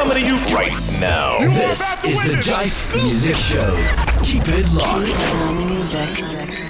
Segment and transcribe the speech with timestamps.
[0.00, 1.38] coming to you right now.
[1.40, 3.70] This is the JIFE Music Show.
[4.22, 5.12] Keep it locked.
[5.68, 6.69] Music.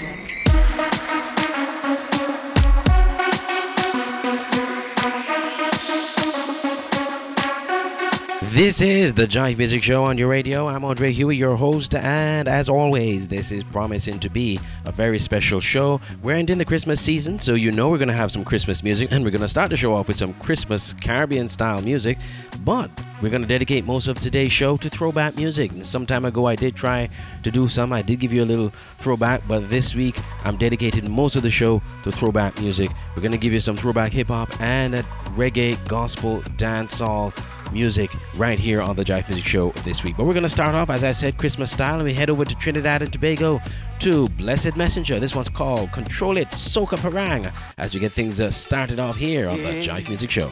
[8.60, 10.68] This is the JIFE Music Show on your radio.
[10.68, 15.18] I'm Andre Huey, your host, and as always, this is promising to be a very
[15.18, 15.98] special show.
[16.20, 19.12] We're ending the Christmas season, so you know we're going to have some Christmas music,
[19.12, 22.18] and we're going to start the show off with some Christmas Caribbean style music.
[22.62, 22.90] But
[23.22, 25.70] we're going to dedicate most of today's show to throwback music.
[25.82, 27.08] Some time ago, I did try
[27.42, 27.94] to do some.
[27.94, 31.50] I did give you a little throwback, but this week, I'm dedicating most of the
[31.50, 32.90] show to throwback music.
[33.16, 34.96] We're going to give you some throwback hip hop and
[35.34, 37.32] reggae, gospel, dancehall
[37.72, 40.16] music right here on the JIFE Music Show this week.
[40.16, 42.44] But we're going to start off, as I said, Christmas style, and we head over
[42.44, 43.60] to Trinidad and Tobago
[44.00, 45.20] to Blessed Messenger.
[45.20, 49.48] This one's called Control It Soca Parang as we get things uh, started off here
[49.48, 50.50] on the JIFE Music Show.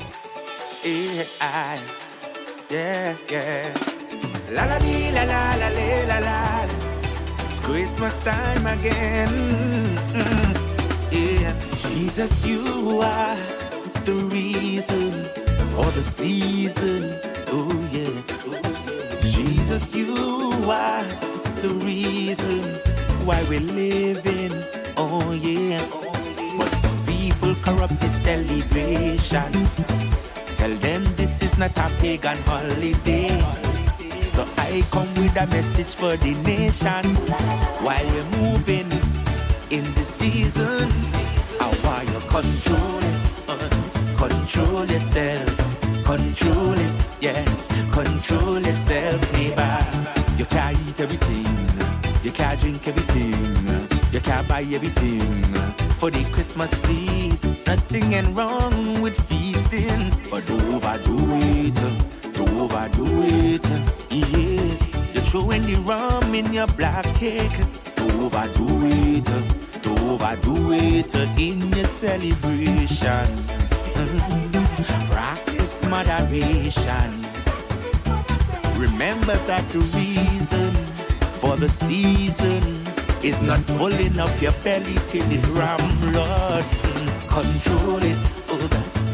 [0.84, 1.80] Yeah, I,
[2.70, 3.74] yeah, yeah.
[4.50, 6.68] La la la la la la la la.
[7.46, 9.28] It's Christmas time again.
[9.28, 10.68] Mm-hmm.
[11.10, 13.36] Yeah, Jesus, you are
[14.04, 15.47] the reason
[15.78, 17.20] for the season.
[17.54, 18.16] Oh yeah.
[19.22, 20.12] Jesus, you
[20.66, 21.06] are
[21.62, 22.62] the reason
[23.24, 24.52] why we're living.
[24.96, 25.86] Oh yeah.
[26.58, 29.52] But some people corrupt the celebration.
[30.58, 33.38] Tell them this is not a pagan holiday.
[34.24, 37.04] So I come with a message for the nation
[37.86, 38.90] while we're moving
[39.70, 40.90] in the season.
[41.60, 43.16] I want you control it,
[43.48, 45.67] uh, control yourself.
[46.08, 47.66] Control it, yes.
[47.92, 49.86] Control yourself, neighbor.
[50.38, 51.44] You can't eat everything.
[52.24, 53.78] You can't drink everything.
[54.10, 55.44] You can't buy everything.
[55.98, 57.44] For the Christmas, please.
[57.66, 60.10] Nothing ain't wrong with feasting.
[60.30, 61.74] But don't overdo it.
[62.32, 63.04] Don't overdo
[63.44, 63.66] it.
[64.08, 64.88] Yes.
[65.12, 67.52] You're throwing the rum in your black cake.
[67.96, 69.28] Don't overdo it.
[69.82, 73.28] Don't overdo it in your celebration.
[75.68, 77.10] Practice moderation.
[78.80, 80.72] Remember that the reason
[81.40, 82.62] for the season
[83.22, 85.78] is not filling up your belly till it ram.
[87.28, 88.18] Control it,
[88.48, 88.68] oh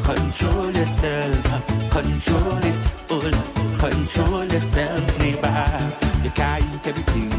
[0.04, 1.90] Control yourself.
[1.90, 5.92] Control it, oh Control yourself, neighbor.
[6.22, 7.32] You can't eat everything.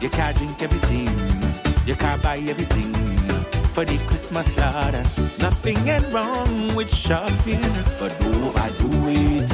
[0.00, 1.86] You can't drink everything.
[1.86, 3.11] You can't buy everything
[3.72, 4.94] for the Christmas Lord.
[5.40, 7.60] Nothing ain't wrong with shopping,
[7.98, 9.48] but don't overdo it.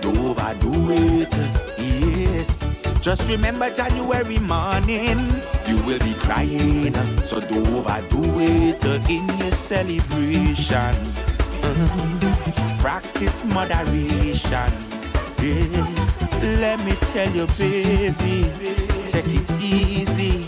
[0.00, 1.32] Don't overdo it.
[1.78, 2.54] Yes.
[3.00, 5.18] Just remember January morning,
[5.66, 6.94] you will be crying.
[7.24, 10.94] So don't overdo it in your celebration.
[12.78, 14.70] Practice moderation.
[15.42, 16.18] Yes.
[16.60, 18.46] Let me tell you, baby,
[19.04, 20.45] take it easy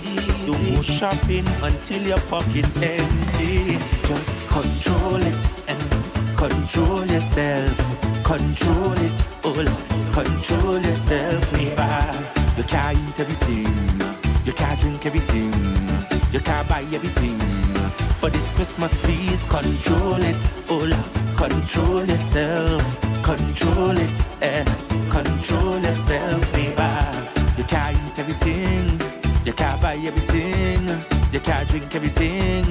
[0.65, 3.79] go shopping until your pocket empty.
[4.07, 7.77] Just control it and control yourself.
[8.25, 9.65] Control it, oh
[10.13, 12.13] control yourself, neighbor.
[12.59, 13.75] You can't eat everything,
[14.45, 15.53] you can't drink everything,
[16.31, 17.39] you can't buy everything.
[18.21, 20.87] For this Christmas, please control it, oh
[21.39, 24.65] control yourself, control it, eh?
[25.09, 27.33] Control yourself, neighbor.
[27.57, 29.08] You can't eat everything.
[29.49, 30.87] You can't buy everything.
[31.33, 32.67] You can't drink everything.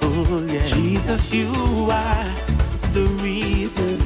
[0.00, 0.64] Oh, yeah.
[0.64, 1.50] Jesus, you
[1.90, 2.34] are
[2.94, 4.00] the reason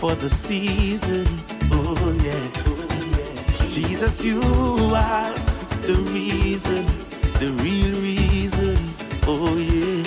[0.00, 1.24] for the season.
[1.70, 1.94] Oh,
[2.24, 3.68] yeah.
[3.68, 5.32] Jesus, you are
[5.82, 6.86] the reason,
[7.38, 8.76] the real reason.
[9.28, 10.02] Oh, yeah.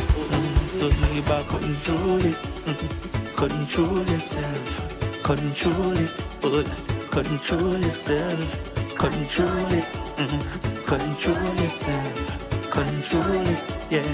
[0.65, 3.37] So, neighbor, control it.
[3.37, 5.23] Control yourself.
[5.23, 6.27] Control it.
[6.43, 6.61] Oh,
[7.09, 8.97] control yourself.
[8.97, 9.85] Control it.
[10.17, 10.76] Mm-hmm.
[10.87, 12.71] Control yourself.
[12.71, 14.07] Control it, yeah.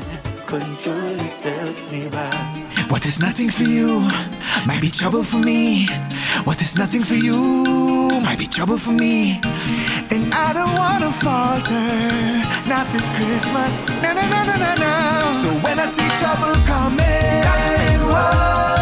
[0.48, 2.32] Control yourself, neighbor.
[2.90, 4.10] What is nothing for you
[4.66, 5.86] might be trouble for me.
[6.46, 7.38] What is nothing for you
[8.24, 9.40] might be trouble for me.
[10.10, 11.90] And I don't wanna falter,
[12.68, 13.90] not this Christmas.
[14.02, 15.34] No, no, no, no, no, no.
[15.42, 18.73] So when I see trouble coming, coming whoa,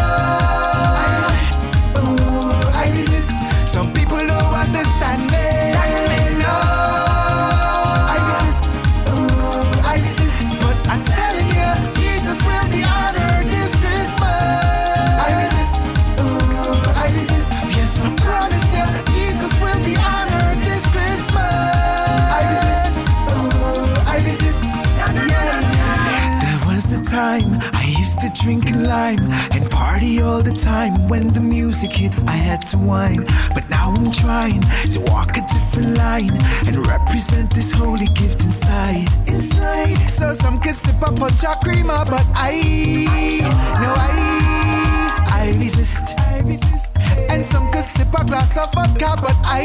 [28.92, 29.24] lime
[29.56, 31.08] and party all the time.
[31.08, 33.24] When the music hit, I had to whine.
[33.56, 34.62] But now I'm trying
[34.94, 36.36] to walk a different line
[36.66, 39.08] and represent this holy gift inside.
[39.26, 39.96] Inside.
[40.18, 42.52] So some can sip a punch or creamer, but I,
[43.82, 44.12] no, I,
[45.40, 46.04] I resist.
[46.18, 46.90] I resist.
[47.32, 49.64] And some could sip a glass of vodka, but I,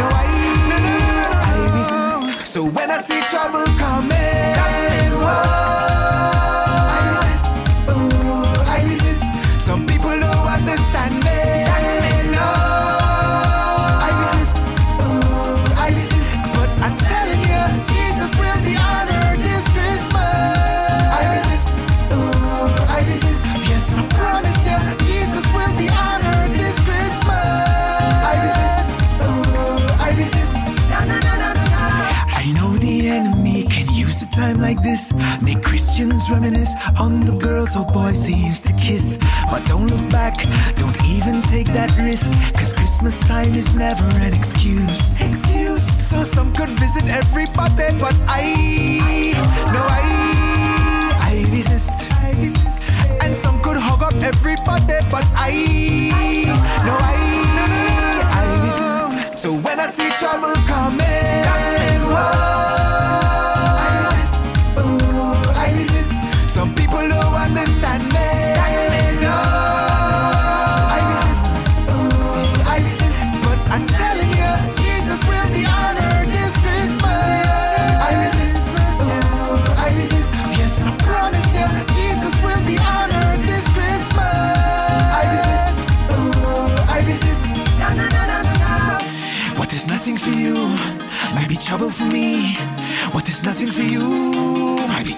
[0.00, 0.26] no, I,
[0.70, 2.52] no, no, no, no, I resist.
[2.52, 5.65] So when I see trouble coming, coming whoa,
[37.66, 39.18] girls or boys they used to kiss.
[39.50, 40.34] But don't look back,
[40.76, 42.30] don't even take that risk.
[42.54, 45.20] Cause Christmas time is never an excuse.
[45.20, 45.86] Excuse.
[46.08, 49.32] So some could visit everybody, but I,
[49.72, 50.02] no, I,
[51.22, 52.10] I resist.
[53.22, 55.52] And some could hug up everybody, but I,
[56.86, 57.16] no, I,
[58.38, 59.38] I resist.
[59.38, 61.45] So when I see trouble coming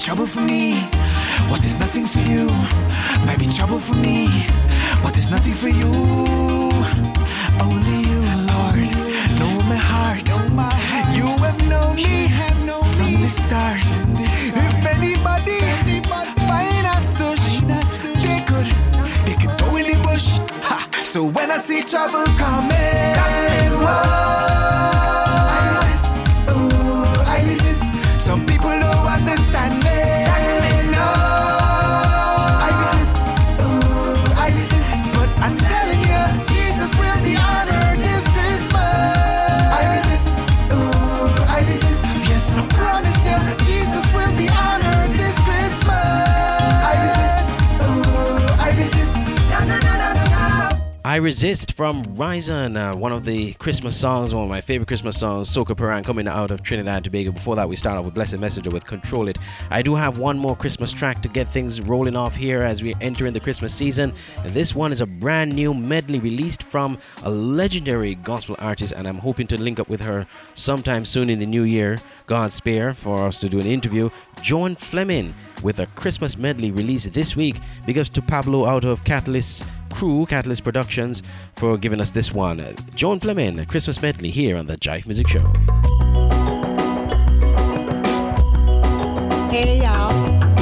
[0.08, 0.72] trouble for me.
[1.50, 2.46] What is nothing for you
[3.26, 4.46] might be trouble for me.
[5.04, 5.92] What is nothing for you?
[7.60, 8.20] Only you,
[8.50, 8.76] Lord,
[9.38, 10.26] know my heart.
[11.14, 13.84] You have known me have known from the start.
[14.16, 17.44] If anybody anybody find us touch,
[18.24, 18.68] they could,
[19.26, 20.26] they could go in the bush.
[20.68, 20.88] Ha.
[21.04, 24.27] So when I see trouble coming, coming whoa,
[51.18, 55.18] I resist from Ryzen, uh, one of the Christmas songs, one of my favorite Christmas
[55.18, 57.32] songs, Soca Parang coming out of Trinidad and Tobago.
[57.32, 59.36] Before that, we start off with Blessed Messenger with Control It.
[59.68, 62.94] I do have one more Christmas track to get things rolling off here as we
[63.00, 64.12] enter in the Christmas season.
[64.44, 69.08] And this one is a brand new medley released from a legendary gospel artist, and
[69.08, 70.24] I'm hoping to link up with her
[70.54, 74.08] sometime soon in the new year, God spare, for us to do an interview.
[74.40, 77.56] Joan Fleming with a Christmas medley released this week.
[77.86, 81.22] Big ups to Pablo out of Catalyst crew, Catalyst Productions,
[81.56, 82.62] for giving us this one.
[82.94, 85.52] Joan Fleming, Christmas medley here on the JIFE Music Show.
[89.50, 90.57] Hey y'all.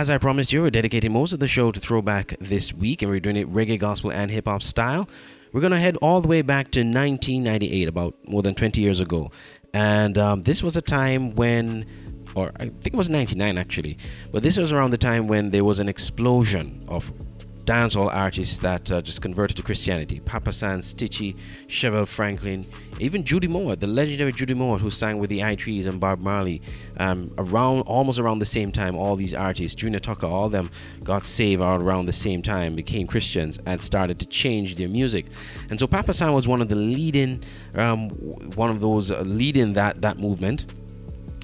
[0.00, 3.10] As I promised you, we're dedicating most of the show to throwback this week, and
[3.10, 5.06] we're doing it reggae, gospel, and hip hop style.
[5.52, 8.98] We're going to head all the way back to 1998, about more than 20 years
[8.98, 9.30] ago.
[9.74, 11.84] And um, this was a time when,
[12.34, 13.98] or I think it was 99 actually,
[14.32, 17.12] but this was around the time when there was an explosion of
[17.70, 20.18] dancehall artists that uh, just converted to Christianity.
[20.18, 21.36] Papa San, Stitchie,
[21.68, 22.66] Chevelle Franklin,
[22.98, 26.18] even Judy Mowatt, the legendary Judy Mowatt, who sang with the I Threes and Bob
[26.18, 26.60] Marley.
[26.96, 30.68] Um, around almost around the same time, all these artists, Junior Tucker, all of them
[31.04, 35.26] got saved around the same time, became Christians, and started to change their music.
[35.70, 37.44] And so Papa San was one of the leading,
[37.76, 38.08] um,
[38.56, 40.74] one of those uh, leading that that movement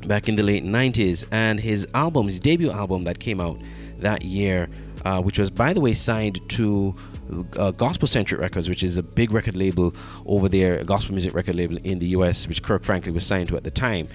[0.09, 1.25] back in the late 90s.
[1.30, 3.62] And his album, his debut album that came out
[3.99, 4.68] that year
[5.05, 6.93] uh, which was, by the way, signed to
[7.29, 9.95] uh, GospoCentric Records, which is a big record label
[10.26, 13.49] over there, a gospel music record label in the US, which Kirk Franklin was signed
[13.49, 14.07] to at the time.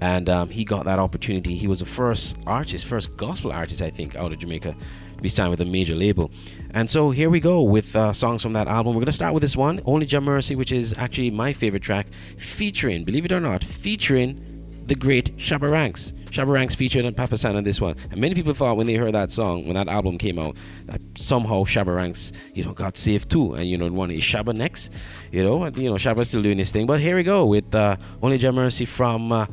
[0.00, 1.54] And um, he got that opportunity.
[1.54, 4.74] He was the first artist, first gospel artist, I think, out of Jamaica
[5.16, 6.30] to be signed with a major label.
[6.72, 8.94] And so here we go with uh, songs from that album.
[8.94, 11.82] We're going to start with this one, Only Jah Mercy, which is actually my favorite
[11.82, 12.06] track,
[12.38, 14.42] featuring, believe it or not, featuring
[14.86, 16.14] the great Shabba Ranks.
[16.30, 17.96] Shabba Ranks featured on Papa San on this one.
[18.10, 20.56] And many people thought when they heard that song, when that album came out,
[20.86, 23.54] that somehow Shabba Ranks, you know, got saved too.
[23.54, 24.92] And, you know, one is Shabba next.
[25.32, 26.86] You know, and, you know, Shabba's still doing his thing.
[26.86, 29.46] But here we go with uh, Only Jah Mercy from uh,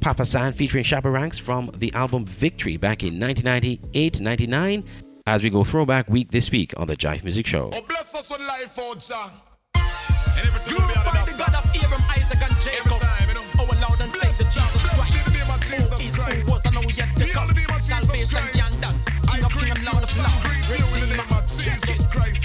[0.00, 4.84] Papa San featuring Shabba Ranks from the album Victory back in 1998 99.
[5.26, 7.70] As we go throwback week this week on the JIFE Music Show.
[7.72, 9.30] Oh, bless us with life, oh, Jah.
[10.66, 12.98] Glorify the God of Abraham, Isaac, and Jacob.
[13.58, 14.69] Oh, loud and say the Jesus
[15.70, 16.46] Christ.
[16.46, 17.50] Who was, and who yet to come.
[17.80, 18.92] Salvation yonder.
[19.30, 20.68] King of kingdom, Lord of lords.
[20.70, 21.40] Redeemer.
[21.58, 22.39] Jesus Christ.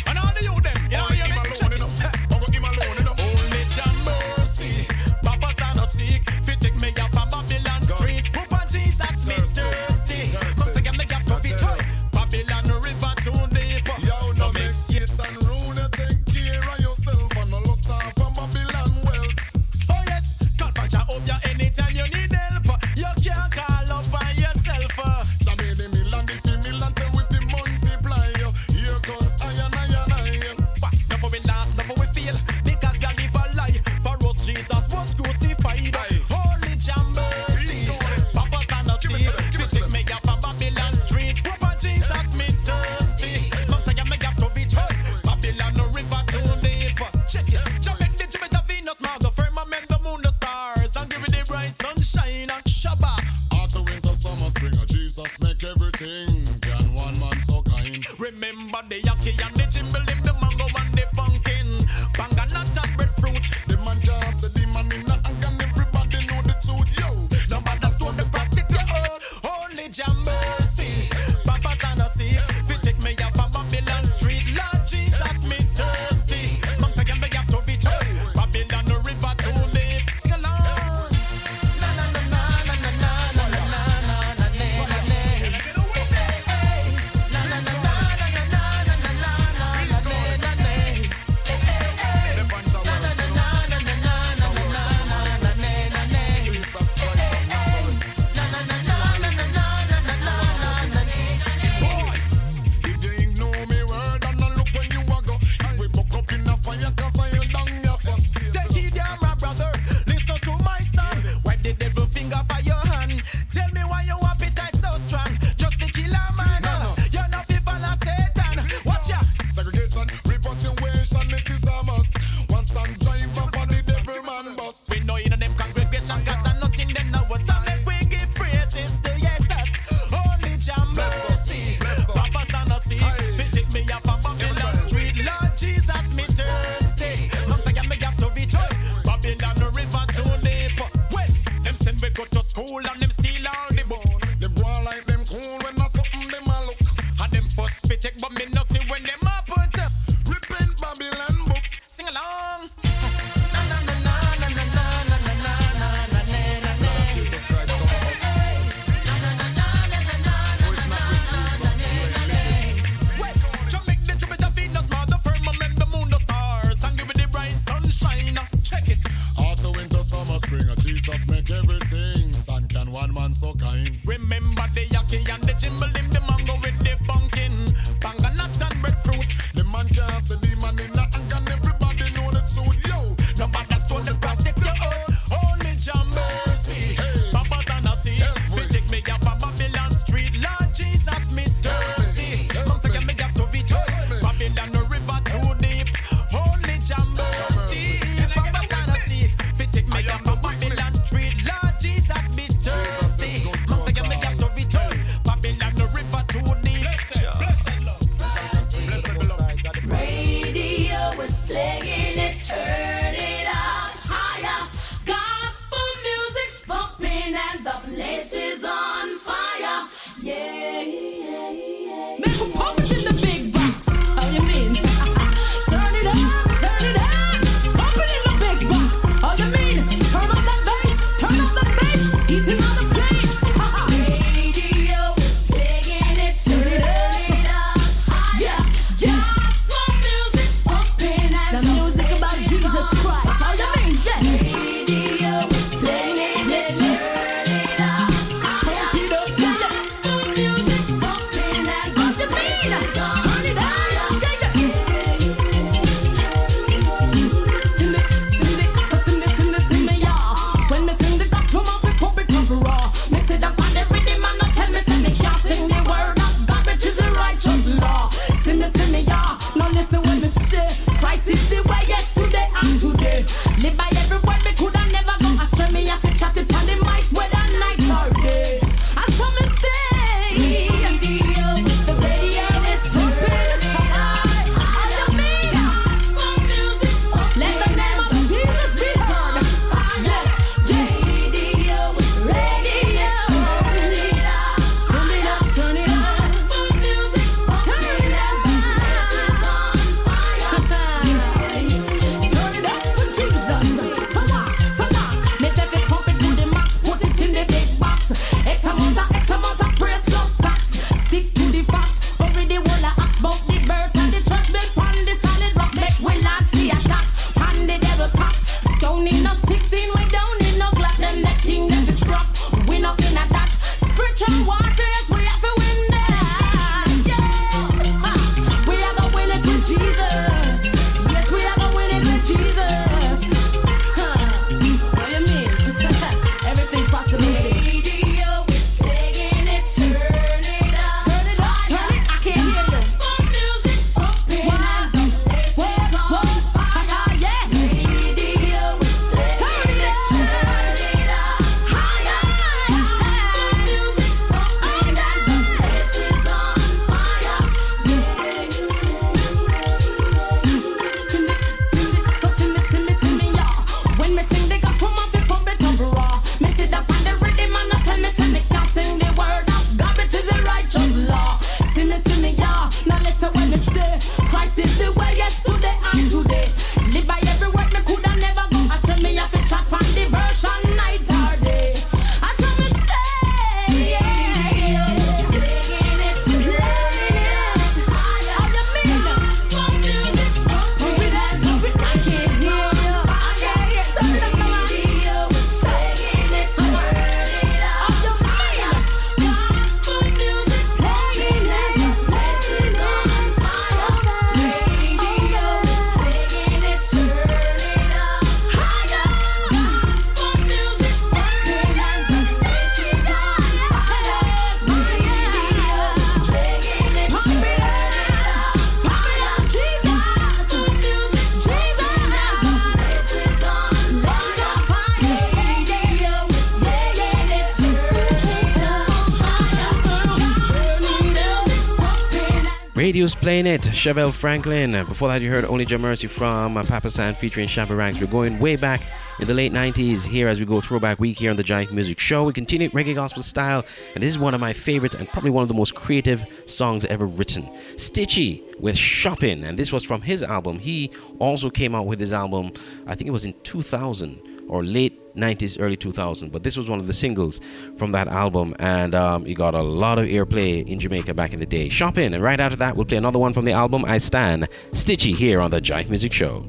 [433.06, 433.62] Radio's playing it.
[433.62, 434.72] Chevelle Franklin.
[434.72, 438.02] Before that, you heard Only Jah Mercy from uh, Papa San featuring Shabba Ranks.
[438.02, 438.82] We're going way back
[439.20, 442.00] in the late 90s here as we go throwback week here on the Giant Music
[442.00, 442.24] Show.
[442.24, 443.64] We continue reggae gospel style,
[443.94, 446.84] and this is one of my favorites and probably one of the most creative songs
[446.86, 447.44] ever written.
[447.76, 450.58] Stitchie with Shopping, and this was from his album.
[450.58, 450.90] He
[451.20, 452.54] also came out with his album,
[452.88, 456.32] I think it was in 2000 or late 90s, early 2000s.
[456.32, 457.42] But this was one of the singles
[457.78, 461.40] from that album, and um, it got a lot of airplay in Jamaica back in
[461.40, 461.70] the day.
[461.70, 465.16] Shopping, and right after that, we'll play another one from the album I Stand, Stitchie,
[465.16, 466.44] here on the JIFE Music Show.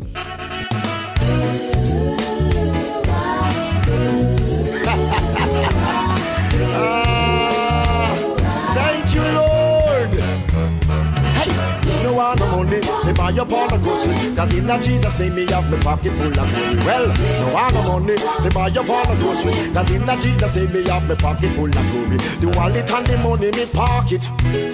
[13.32, 14.36] Buy up all the grocery.
[14.36, 16.78] Cause in a Jesus name, me have my pocket full of money.
[16.86, 19.52] Well, no want no money to buy up all the grocery.
[19.72, 22.16] Cause in a Jesus name, me have my pocket full of glory.
[22.16, 24.22] The wallet and the money, me pocket.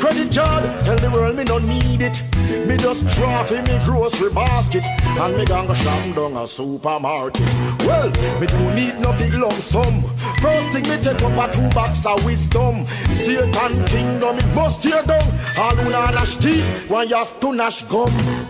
[0.00, 2.22] Credit card, tell the world me don't need it.
[2.66, 4.84] Me just draw for me grocery basket.
[4.84, 7.48] And me gonna shop down a supermarket.
[7.86, 10.02] Well, me don't need no big lump sum.
[10.42, 12.84] First thing me take up a two box of wisdom.
[13.12, 15.26] Satan kingdom, it must tear down.
[15.56, 17.52] All who not nash teeth, one you have to
[17.88, 18.41] gum.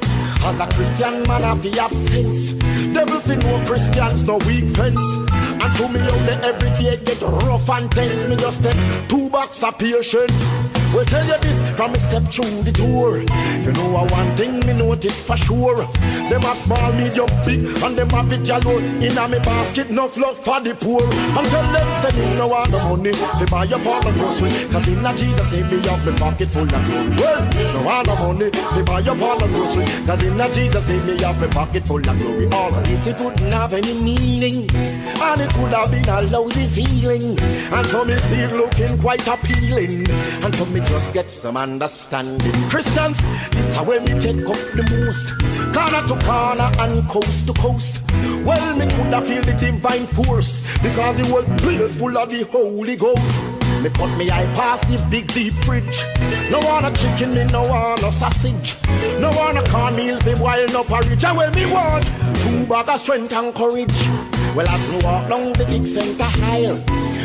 [0.44, 2.52] As a Christian man, I have sense.
[2.92, 5.00] Devil fi know Christians no weak fence.
[5.82, 8.24] To me out there every day get rough and tense.
[8.28, 8.76] Me just take
[9.08, 10.48] two box of patience.
[10.92, 13.18] We'll tell you this from a step through the door.
[13.64, 15.86] You know a one thing me notice for sure.
[16.28, 18.78] Them have small, medium, big, and them have it galore.
[18.78, 21.02] In a me basket, no love for the poor.
[21.02, 24.50] And tell them say me no want no money to buy up all the grocery.
[24.70, 27.08] Cause in a Jesus name me have me pocket full of glory.
[27.16, 29.86] Well, no want no money to buy up all the grocery.
[30.06, 32.48] Cause in a Jesus name me have me pocket full of glory.
[32.52, 34.68] All of this it couldn't have any meaning.
[34.76, 37.38] And it could have been a lousy feeling.
[37.40, 40.08] And so me see it looking quite appealing.
[40.42, 42.52] And so me just get some understanding.
[42.68, 45.32] Christians, this is how me take up the most.
[45.74, 48.00] Corner to corner and coast to coast.
[48.44, 50.62] Well, me could have feel the divine force.
[50.82, 53.40] Because the whole place full of the Holy Ghost.
[53.82, 56.04] Me cut me eye past the big deep fridge.
[56.50, 58.76] No want a chicken, me no want a sausage.
[59.18, 61.24] No want a cornmeal, the boil no porridge.
[61.24, 62.04] And when me want
[62.44, 64.21] two bag of strength and courage.
[64.54, 66.76] Well, as we walk down the big center aisle,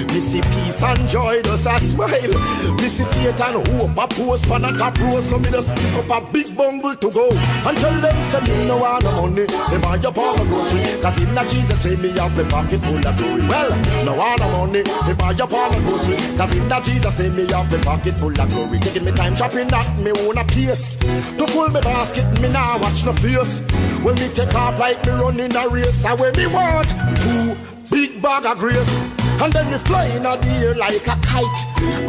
[0.06, 2.76] me see peace and joy does a smile.
[2.76, 6.24] Me see faith and hope a post pan a row, so me just pick up
[6.24, 9.46] a big bundle to go and tell them say me no want no money.
[9.46, 12.82] They buy up all the grocery, cause in a Jesus name me have my pocket
[12.82, 13.48] full of glory.
[13.48, 14.84] Well, no want no money.
[15.06, 18.16] They buy up all the grocery, cause in a Jesus name me have my pocket
[18.18, 18.80] full of glory.
[18.80, 20.96] Taking me time shopping at me own a pace.
[20.96, 23.60] To full me basket, me now watch no face.
[24.04, 26.88] When me take off like me running a race, I when me want
[27.22, 28.97] two big bag of grace.
[29.39, 31.60] And then me fly in the air like a kite.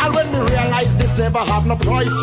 [0.00, 2.14] And when me realize this never have no price,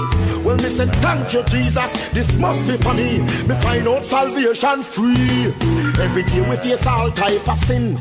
[0.43, 3.19] well me say thank you Jesus, this must be for me.
[3.47, 5.53] Me find out salvation free.
[6.01, 7.95] Every day we face all type of sin.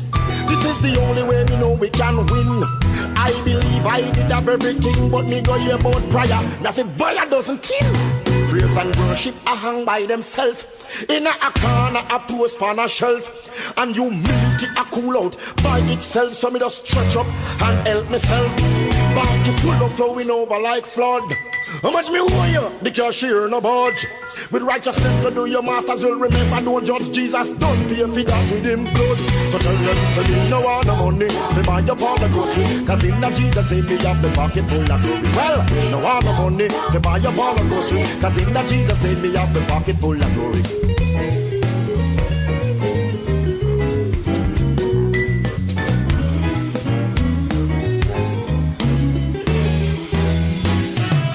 [0.47, 2.63] This is the only way me know we can win.
[3.17, 6.41] I believe I did have everything, but me go hear about prayer.
[6.61, 8.34] Nothing buy a dozen tin.
[8.75, 10.65] Praise and worship are hang by themselves.
[11.07, 13.77] In a, a corner, a post on a shelf.
[13.77, 16.33] And humility a cool out by itself.
[16.33, 17.27] So me just stretch up
[17.61, 18.57] and help myself.
[18.57, 21.23] Basket full of flowing over like flood.
[21.81, 22.79] How much me owe you?
[22.81, 24.07] The cashier no budge.
[24.51, 26.61] With righteousness go do your masters will remember.
[26.61, 29.17] Don't judge Jesus, don't pay for that with him blood.
[29.51, 31.27] So tell them, say me no want no money.
[31.55, 32.85] They buy up all the grocery.
[32.85, 35.31] Cause in a Jesus name me have the pocket full of glory.
[35.31, 36.67] Well, no want no money.
[36.91, 38.03] They buy up all the grocery.
[38.19, 41.54] Cause in a Jesus name me have the pocket full of glory.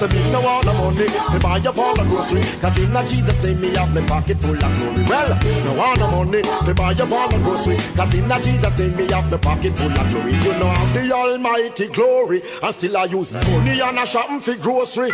[0.01, 1.05] So me no want no money.
[1.05, 2.41] To buy up all the grocery.
[2.59, 5.03] Cause in a Jesus name me have my pocket full of glory.
[5.03, 6.41] Well, no want no money.
[6.41, 7.77] To buy up all the grocery.
[7.95, 10.33] Cause in a Jesus name me have my pocket full of glory.
[10.33, 12.41] You know I'm the almighty glory.
[12.63, 15.11] And still I use money and a shopping for grocery.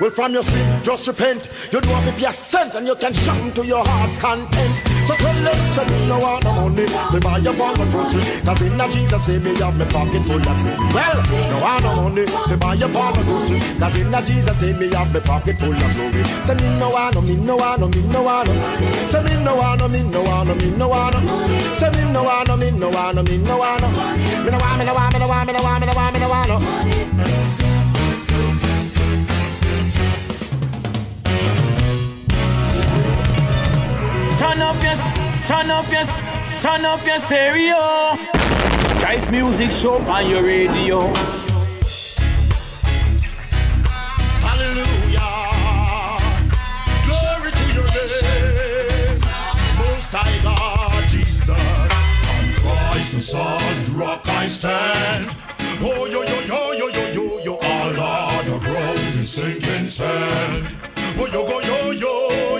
[0.00, 1.46] Well, from your sin, just repent.
[1.70, 4.89] You don't have to be a cent, and you can shop to your heart's content.
[5.10, 8.22] So tell them, say me no want no money to buy up all the grocery.
[8.46, 10.76] Cause in a Jesus name me have my pocket full of glory.
[10.94, 11.18] Well,
[11.50, 13.58] no want no money to buy up all the grocery.
[13.58, 16.22] Cause in a Jesus name me have my pocket full of glory.
[16.46, 19.08] Say me no want no, me no want no, me no want no.
[19.08, 21.58] Say me no want no, me no want no, me no want no.
[21.74, 23.88] Say me no want no, me no want no, me no want no.
[23.90, 26.14] Me no want, me no want, me no want, me no want, me no want,
[26.14, 27.69] me no want no.
[34.40, 34.94] Turn up your,
[35.46, 36.04] turn up your,
[36.62, 38.16] turn up your stereo.
[38.98, 41.00] Drive music show on your radio.
[44.40, 45.20] Hallelujah.
[47.04, 49.20] Glory to your name.
[49.76, 51.50] Most High God, Jesus.
[51.50, 55.26] On the solid rock I stand.
[55.82, 57.56] Oh, yo, yo, yo, yo, yo, yo, yo.
[57.56, 60.66] All on the ground is sinking sand.
[61.18, 62.59] Oh, yo, go, yo, yo.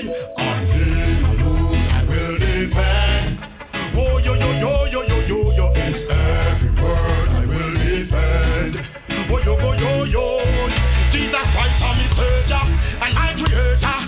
[12.20, 12.62] I'm savior
[13.00, 13.98] and my creator.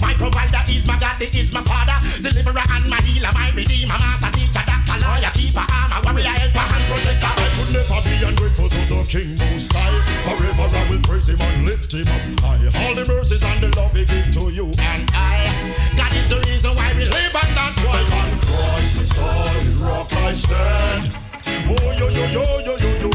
[0.00, 4.30] My provider is my daddy, is my father, deliverer and my healer, my redeemer, master
[4.32, 7.32] teacher, doctor, lawyer, keeper, armor, warrior, helper, and protector.
[7.32, 10.02] I could never be ungrateful to the King Most High.
[10.26, 12.60] Forever I will praise Him and lift Him up high.
[12.82, 15.48] All the mercies and the love He give to you and I.
[15.96, 20.12] God is the reason why we live, and that's why on Christ the solid rock
[20.12, 21.16] I stand.
[21.46, 23.11] Oh yo yo yo yo yo yo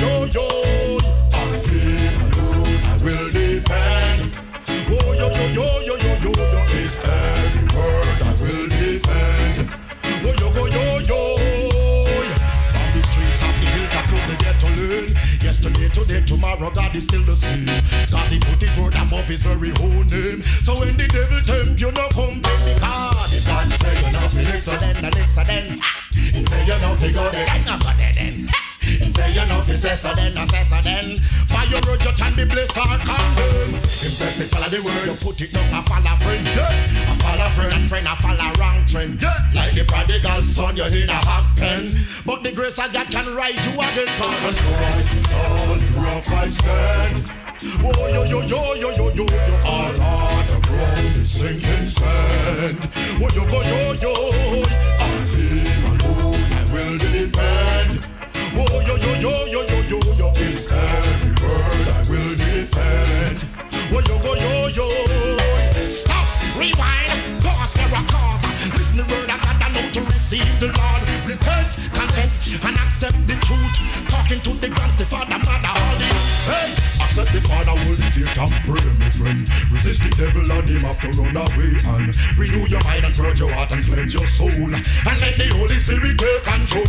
[0.00, 0.46] yo yo
[1.68, 3.30] Him alone I will.
[4.92, 6.60] Oh yo yo yo yo yo yo yo,
[7.04, 9.56] every word I will defend.
[10.24, 11.20] Oh yo yo yo yo,
[12.70, 13.66] from the streets of the
[14.08, 14.68] to the ghetto.
[15.44, 15.88] Yesterday,
[16.26, 17.36] tomorrow, God is still the
[18.30, 20.42] He put His word above His very own name.
[20.64, 22.08] So when the devil tempt you, no
[22.80, 24.44] God you're not the
[25.00, 25.10] the
[26.32, 27.12] He you're not the
[27.96, 28.69] then then.
[29.10, 31.18] He say you're not the cessor, then the cessor, then.
[31.50, 33.82] By your word you can be blessed or condemned.
[33.82, 37.10] Him say me follow the word, you put it down, I follow friend, yeah.
[37.10, 39.50] I follow friend and friend, I follow wrong trend, yeah.
[39.50, 41.90] Like the prodigal son, you're in a hot pen.
[42.24, 46.30] But the grace of God can rise you again, cause Christ is on the rock
[46.30, 47.34] I stand.
[47.82, 52.78] Oh, yo, yo, yo, yo, yo, yo, yo, all on the ground is sinking sand.
[53.18, 54.14] Oh, yo, yo, yo, yo,
[55.02, 58.09] on him alone I will depend.
[58.70, 63.44] Yo, yo, yo, yo, yo, yo, yo, it's every word I will defend.
[63.90, 64.86] Oh, yo, yo, yo,
[65.74, 65.84] yo.
[65.84, 68.44] Stop, rewind, pause for a cause.
[68.78, 71.02] Listen the word of God and know to receive the Lord.
[71.26, 73.74] Repent, confess, and accept the truth.
[74.08, 76.06] Talking to the grounds, the Father, Mother, the
[76.46, 76.70] Hey,
[77.02, 79.48] accept the Father will defeat and pray, my friend.
[79.74, 83.40] Resist the devil and him have to run away and renew your mind and purge
[83.40, 84.48] your heart and cleanse your soul.
[84.50, 86.86] And let the Holy Spirit take control,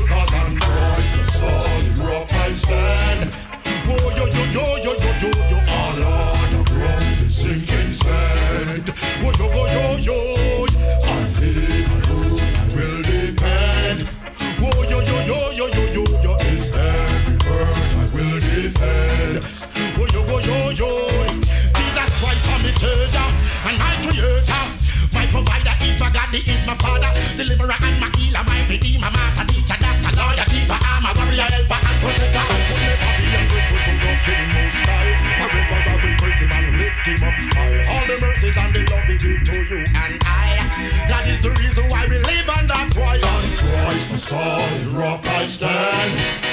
[44.31, 46.50] solid rock I stand.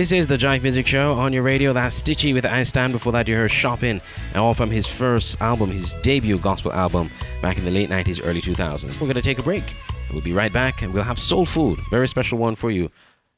[0.00, 1.74] This is the JIFE Music Show on your radio.
[1.74, 2.94] That's Stitchie with I Stand.
[2.94, 4.00] Before that, you heard Shopping,
[4.34, 7.10] all from his first album, his debut gospel album
[7.42, 8.98] back in the late 90s, early 2000s.
[8.98, 9.76] We're going to take a break.
[10.10, 12.90] We'll be right back, and we'll have Soul Food, very special one for you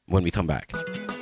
[0.07, 0.71] when we come back.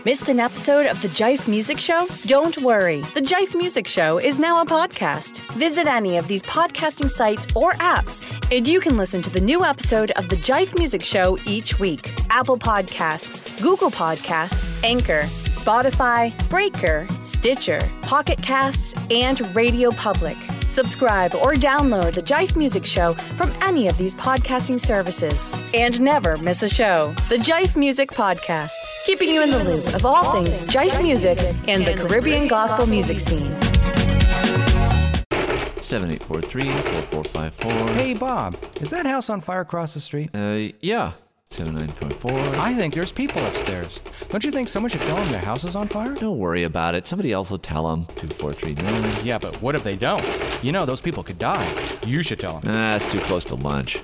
[0.04, 2.08] Missed an episode of the JIFE Music Show?
[2.26, 3.02] Don't worry.
[3.14, 5.42] The JIFE Music Show is now a podcast.
[5.54, 8.22] Visit any of these podcasting sites or apps,
[8.56, 12.12] and you can listen to the new episode of the JIFE Music Show each week.
[12.32, 20.38] Apple Podcasts, Google Podcasts, Anchor, Spotify, Breaker, Stitcher, Pocket Casts, and Radio Public.
[20.68, 25.54] Subscribe or download the JIFE Music Show from any of these podcasting services.
[25.74, 27.14] And never miss a show.
[27.30, 28.72] The JIFE Music Podcast,
[29.06, 31.38] keeping you in the loop of all things JIFE music
[31.68, 33.52] and the Caribbean gospel music scene.
[35.82, 37.90] 7843-4454.
[37.94, 40.30] Hey, Bob, is that house on fire across the street?
[40.34, 41.12] Uh, yeah.
[41.52, 42.58] 79.4.
[42.58, 44.00] I think there's people upstairs.
[44.30, 46.16] Don't you think someone should tell them their house is on fire?
[46.16, 47.08] Don't worry about it.
[47.08, 48.06] Somebody else will tell them.
[48.16, 49.26] 2439.
[49.26, 50.26] Yeah, but what if they don't?
[50.64, 51.70] You know, those people could die.
[52.06, 52.72] You should tell them.
[52.74, 54.02] Nah, it's too close to lunch.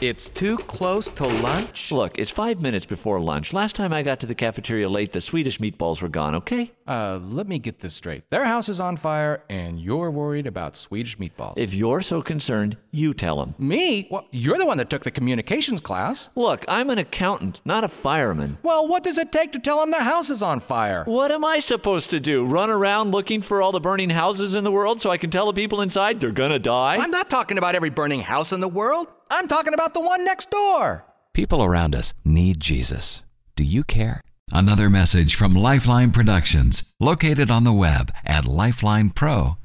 [0.00, 1.90] It's too close to lunch?
[1.90, 3.52] Look, it's five minutes before lunch.
[3.52, 6.70] Last time I got to the cafeteria late, the Swedish meatballs were gone, okay?
[6.86, 8.22] Uh, let me get this straight.
[8.30, 11.54] Their house is on fire, and you're worried about Swedish meatballs.
[11.58, 13.56] If you're so concerned, you tell them.
[13.58, 14.06] Me?
[14.08, 16.30] Well, you're the one that took the communications class.
[16.36, 18.58] Look, I'm an accountant, not a fireman.
[18.62, 21.02] Well, what does it take to tell them their house is on fire?
[21.06, 22.46] What am I supposed to do?
[22.46, 25.46] Run around looking for all the burning houses in the world so I can tell
[25.46, 26.98] the people inside they're gonna die?
[26.98, 29.08] I'm not talking about every burning house in the world.
[29.30, 31.04] I'm talking about the one next door.
[31.34, 33.22] People around us need Jesus.
[33.56, 34.20] Do you care?
[34.50, 39.57] Another message from Lifeline Productions, located on the web at lifelinepro.com.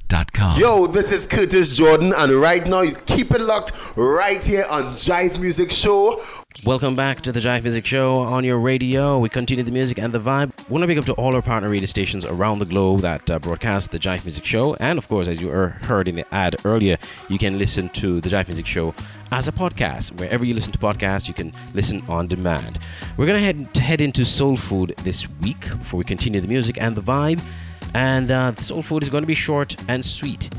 [0.59, 4.95] Yo, this is Curtis Jordan, and right now you keep it locked right here on
[4.95, 6.19] JIFE Music Show.
[6.65, 9.17] Welcome back to the JIFE Music Show on your radio.
[9.17, 10.51] We continue the music and the vibe.
[10.69, 13.27] We want to big up to all our partner radio stations around the globe that
[13.29, 14.75] uh, broadcast the JIFE Music Show.
[14.75, 18.21] And of course, as you er- heard in the ad earlier, you can listen to
[18.21, 18.93] the JIFE Music Show
[19.31, 20.19] as a podcast.
[20.19, 22.77] Wherever you listen to podcasts, you can listen on demand.
[23.17, 26.79] We're going to head, head into soul food this week before we continue the music
[26.79, 27.43] and the vibe.
[27.93, 30.49] And uh, the soul food is going to be short and sweet.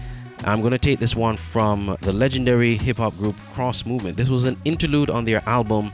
[0.44, 4.16] I'm going to take this one from the legendary hip hop group Cross Movement.
[4.16, 5.90] This was an interlude on their album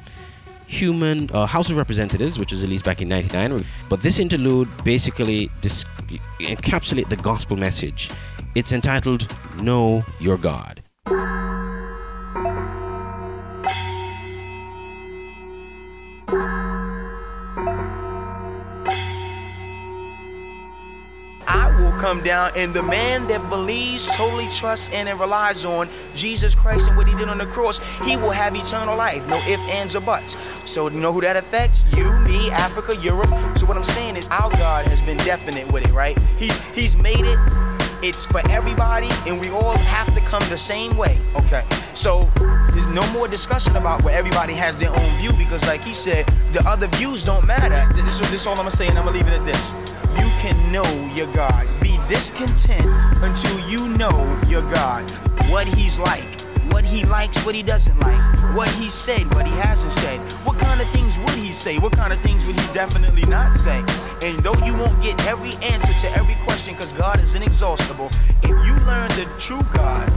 [0.67, 3.65] Human uh, House of Representatives, which was released back in '99.
[3.89, 5.85] But this interlude basically dis-
[6.41, 8.11] encapsulates the gospel message.
[8.55, 9.27] It's entitled
[9.61, 10.83] "Know Your God."
[22.01, 26.97] Come down, and the man that believes, totally trusts, and relies on Jesus Christ and
[26.97, 29.25] what he did on the cross, he will have eternal life.
[29.29, 30.35] No ifs, ands, or buts.
[30.65, 31.85] So you know who that affects?
[31.95, 33.29] You, me, Africa, Europe.
[33.59, 36.19] So what I'm saying is our God has been definite with it, right?
[36.39, 37.39] He's he's made it.
[38.03, 41.19] It's for everybody, and we all have to come the same way.
[41.37, 41.65] Okay.
[41.93, 42.31] So
[42.71, 46.27] there's no more discussion about where everybody has their own view because, like he said,
[46.53, 47.83] the other views don't matter.
[47.95, 50.00] This is this is all I'm gonna say, and I'm gonna leave it at this.
[50.19, 51.69] You can know your God.
[51.81, 52.87] Be discontent
[53.23, 55.11] until you know your God.
[55.49, 56.41] What He's like
[56.73, 60.59] what he likes, what he doesn't like, what he said, what he hasn't said, what
[60.59, 63.85] kind of things would he say, what kind of things would he definitely not say.
[64.23, 68.11] And though you won't get every answer to every question because God is inexhaustible,
[68.43, 70.09] if you learn the true God,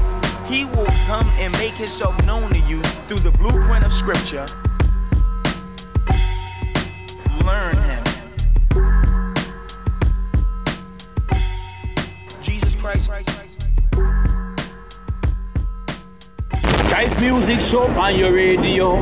[0.47, 4.45] he will come and make himself known to you through the blueprint of scripture.
[7.43, 8.02] Learn him.
[16.87, 19.01] JIFE Music Show on your radio.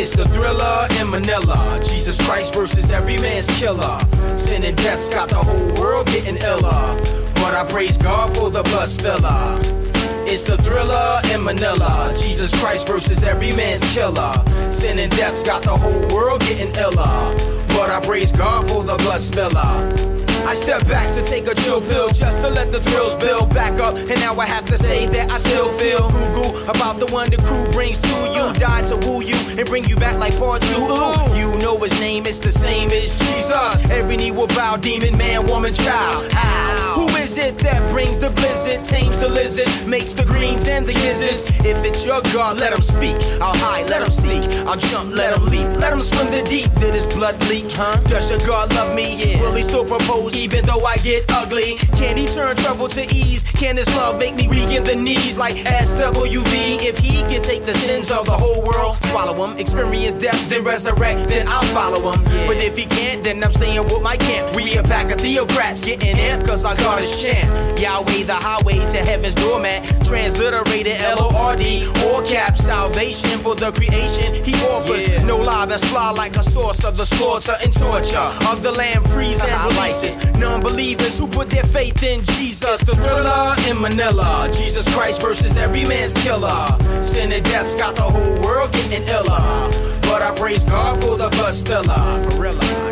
[0.00, 1.80] It's the thriller in Manila.
[1.82, 3.98] Jesus Christ versus every man's killer.
[4.36, 6.96] Sin and death's got the whole world getting iller.
[7.34, 9.87] But I praise God for the blood spiller.
[10.30, 12.12] It's the thriller in Manila.
[12.14, 14.34] Jesus Christ versus every man's killer.
[14.70, 17.34] Sin and death's got the whole world getting iller.
[17.68, 20.27] But I praise God for the blood spiller.
[20.48, 23.78] I step back to take a chill pill just to let the thrills build back
[23.80, 23.96] up.
[23.96, 27.28] And now I have to say that I still feel goo goo about the one
[27.28, 28.54] the crew brings to you.
[28.54, 30.88] Died to woo you and bring you back like part two.
[30.88, 33.90] Ooh, you know his name is the same as Jesus.
[33.90, 36.32] Every knee will bow, demon, man, woman, child.
[36.32, 36.94] How?
[36.98, 40.94] Who is it that brings the blizzard, tames the lizard, makes the greens and the
[40.94, 41.50] gizzards?
[41.60, 43.16] If it's your God, let him speak.
[43.40, 44.42] I'll hide, let him seek.
[44.66, 45.68] I'll jump, let him leap.
[45.76, 46.72] Let him swim the deep.
[46.80, 48.00] Did his blood leak, Huh?
[48.04, 49.14] Does your God love me?
[49.14, 49.40] Yeah.
[49.42, 51.74] Will he still propose even though I get ugly?
[51.98, 53.42] Can he turn trouble to ease?
[53.42, 56.78] Can his love make me weak in the knees like SWV?
[56.80, 60.62] If he can take the sins of the whole world, swallow him, experience death, then
[60.62, 62.22] resurrect, then I'll follow him.
[62.46, 64.54] But if he can't, then I'm staying with my camp.
[64.54, 67.48] We a pack of theocrats getting amped cause our God is champ.
[67.78, 74.54] Yahweh, the highway to heaven's doormat, transliterated L-O-R-D, all caps, salvation for the creation he
[74.70, 75.08] offers.
[75.24, 79.04] No lie that's fly like a source of the slaughter and torture of the land
[79.10, 80.27] freeze and releases.
[80.38, 84.50] Non-believers who put their faith in Jesus, the thriller in Manila.
[84.52, 86.76] Jesus Christ versus every man's killer.
[87.02, 89.70] Sin and death's got the whole world getting iller.
[90.02, 91.94] But I praise God for the blood spiller.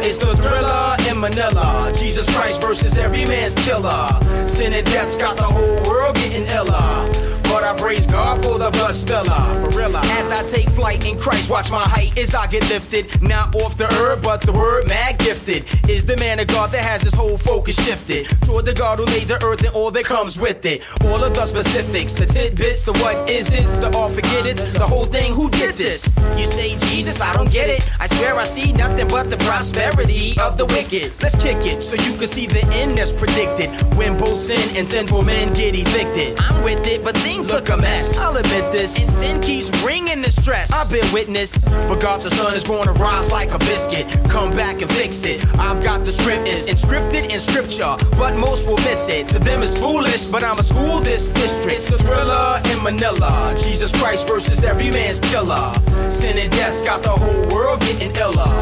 [0.03, 1.93] It's the thriller in Manila.
[1.95, 4.09] Jesus Christ versus every man's killer.
[4.47, 7.36] Sin and death's got the whole world getting iller.
[7.67, 9.43] I praise God for the blood spiller.
[9.61, 9.97] For real.
[9.97, 13.21] As I take flight in Christ, watch my height as I get lifted.
[13.21, 15.65] Not off the earth, but the word mad gifted.
[15.91, 19.07] Is the man of God that has his whole focus shifted toward the God who
[19.07, 20.87] made the earth and all that comes with it.
[21.07, 24.87] All of the specifics, the tidbits, the what is it, the all forget it, the
[24.87, 25.35] whole thing.
[25.35, 26.15] Who did this?
[26.39, 27.83] You say Jesus, I don't get it.
[27.99, 31.11] I swear I see nothing but the prosperity of the wicked.
[31.21, 33.71] Let's kick it so you can see the end that's predicted.
[33.97, 36.39] When both sin and sinful men get evicted.
[36.39, 38.19] I'm with it, but things look a mess.
[38.19, 38.99] I'll admit this.
[38.99, 40.71] And sin keeps bringing the stress.
[40.73, 44.07] I've been witness, but God the sun is going to rise like a biscuit.
[44.29, 45.43] Come back and fix it.
[45.59, 49.29] I've got the script, it's inscripted in scripture, but most will miss it.
[49.29, 51.73] To them it's foolish, but I'ma school this district.
[51.73, 53.55] It's the thriller in Manila.
[53.57, 55.73] Jesus Christ versus every man's killer.
[56.11, 58.53] Sin and death's got the whole world getting iller.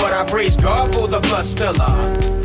[0.00, 2.39] But I praise God for the blood spiller.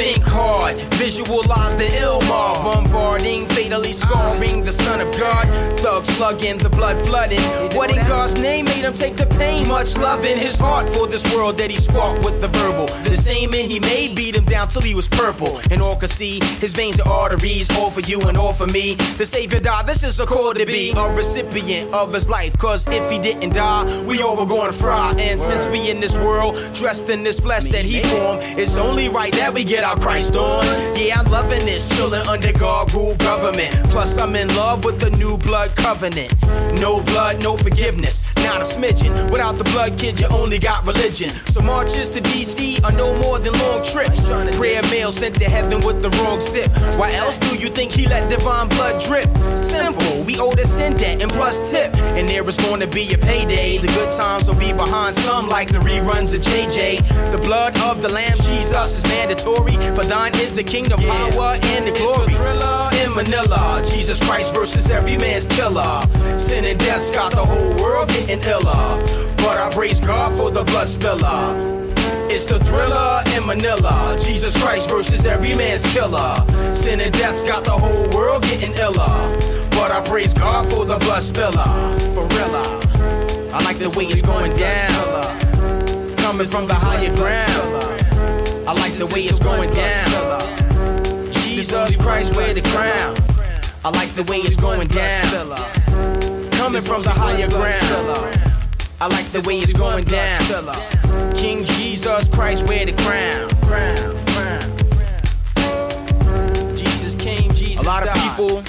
[0.00, 5.46] Think hard, visualize the ill mob bombarding, fatally scarring the Son of God.
[5.80, 7.42] Thug slugging, the blood flooding.
[7.76, 9.68] What in God's name made him take the pain?
[9.68, 12.86] Much love in his heart for this world that he sparked with the verbal.
[13.04, 15.60] The same man he made beat him down till he was purple.
[15.70, 18.94] And all could see his veins and arteries, all for you and all for me.
[19.18, 22.56] The Savior died, this is a call to be a recipient of his life.
[22.56, 25.14] Cause if he didn't die, we all were gonna fry.
[25.18, 29.10] And since we in this world, dressed in this flesh that he formed, it's only
[29.10, 30.64] right that we get our Christ on.
[30.96, 33.72] Yeah, I'm loving this, chilling under God rule government.
[33.90, 36.34] Plus, I'm in love with the new blood covenant.
[36.80, 38.34] No blood, no forgiveness.
[38.36, 39.30] Not a smidgen.
[39.30, 41.30] Without the blood, kid, you only got religion.
[41.30, 44.28] So marches to DC are no more than long trips.
[44.56, 46.70] Prayer mail sent to heaven with the wrong zip.
[46.98, 49.28] Why else do you think he let divine blood drip?
[49.56, 51.94] Simple, we owe the sin debt and plus tip.
[52.16, 53.78] And there is going to be a payday.
[53.78, 57.32] The good times will be behind some, like the reruns of JJ.
[57.32, 59.79] The blood of the Lamb, Jesus, is mandatory.
[59.96, 62.34] For thine is the kingdom, power, and the glory.
[63.02, 66.06] In Manila, Jesus Christ versus every man's killer.
[66.38, 68.98] Sin and death's got the whole world getting iller.
[69.36, 71.88] But I praise God for the blood spiller.
[72.32, 74.16] It's the thriller in Manila.
[74.20, 76.44] Jesus Christ versus every man's killer.
[76.74, 79.16] Sin and death's got the whole world getting iller.
[79.70, 81.70] But I praise God for the blood spiller.
[82.14, 82.54] For real.
[83.52, 86.16] I like the way it's going down.
[86.18, 87.79] Coming from the higher ground.
[88.66, 91.32] I like the way it's going down.
[91.32, 93.16] Jesus Christ, wear the crown.
[93.84, 95.56] I like the way it's going down.
[96.52, 98.36] Coming from the higher ground.
[99.00, 101.34] I like the way it's going down.
[101.34, 103.48] King Jesus Christ, wear the crown.
[106.76, 108.62] Jesus came, Jesus A lot of people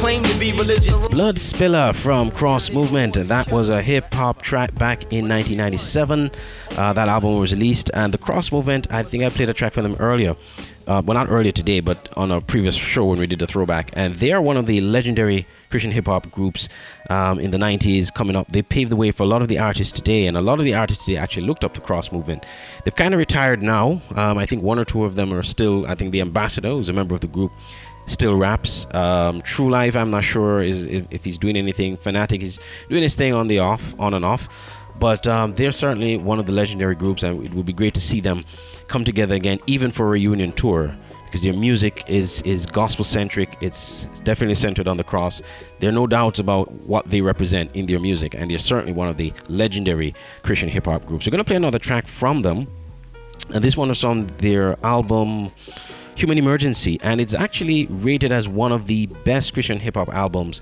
[0.00, 1.08] claim to be religious.
[1.08, 3.14] Blood Spiller from Cross Movement.
[3.14, 6.30] That was a hip hop track back in 1997.
[6.70, 8.90] Uh, that album was released, and the Cross Movement.
[8.90, 10.36] I think I played a track for them earlier.
[10.86, 13.90] Uh, well, not earlier today, but on a previous show when we did the throwback.
[13.92, 16.68] And they are one of the legendary Christian hip hop groups
[17.10, 18.50] um, in the 90s coming up.
[18.50, 20.64] They paved the way for a lot of the artists today, and a lot of
[20.64, 22.44] the artists today actually looked up to Cross Movement.
[22.84, 24.00] They've kind of retired now.
[24.16, 26.88] Um, I think one or two of them are still, I think the ambassador, who's
[26.88, 27.52] a member of the group,
[28.10, 28.86] still raps.
[28.92, 31.96] Um, Tru-Life, I'm not sure is if, if, he's doing anything.
[31.96, 32.58] Phanatik is
[32.88, 34.48] doing his thing on the off, on and off.
[34.98, 38.00] But um, they're certainly one of the legendary groups, and it would be great to
[38.00, 38.44] see them
[38.88, 40.94] come together again, even for a reunion tour,
[41.24, 43.56] because their music is is gospel centric.
[43.62, 45.40] It's, it's definitely centered on the cross.
[45.78, 49.08] There are no doubts about what they represent in their music, and they're certainly one
[49.08, 51.26] of the legendary Christian hip hop groups.
[51.26, 52.66] We're gonna play another track from them,
[53.54, 55.50] and this one is on their album.
[56.20, 60.60] Human Emergency, and it's actually rated as one of the best Christian hip hop albums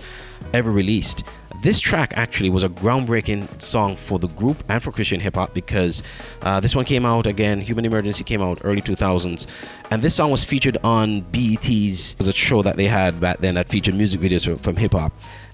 [0.55, 1.25] ever released.
[1.63, 5.55] This track actually was a groundbreaking song for the group and for Christian hip hop
[5.55, 6.05] because
[6.43, 7.61] uh, this one came out again.
[7.61, 9.49] Human Emergency came out early 2000s,
[9.91, 13.57] and this song was featured on BET's was a show that they had back then
[13.57, 15.13] that featured music videos from, from hip hop,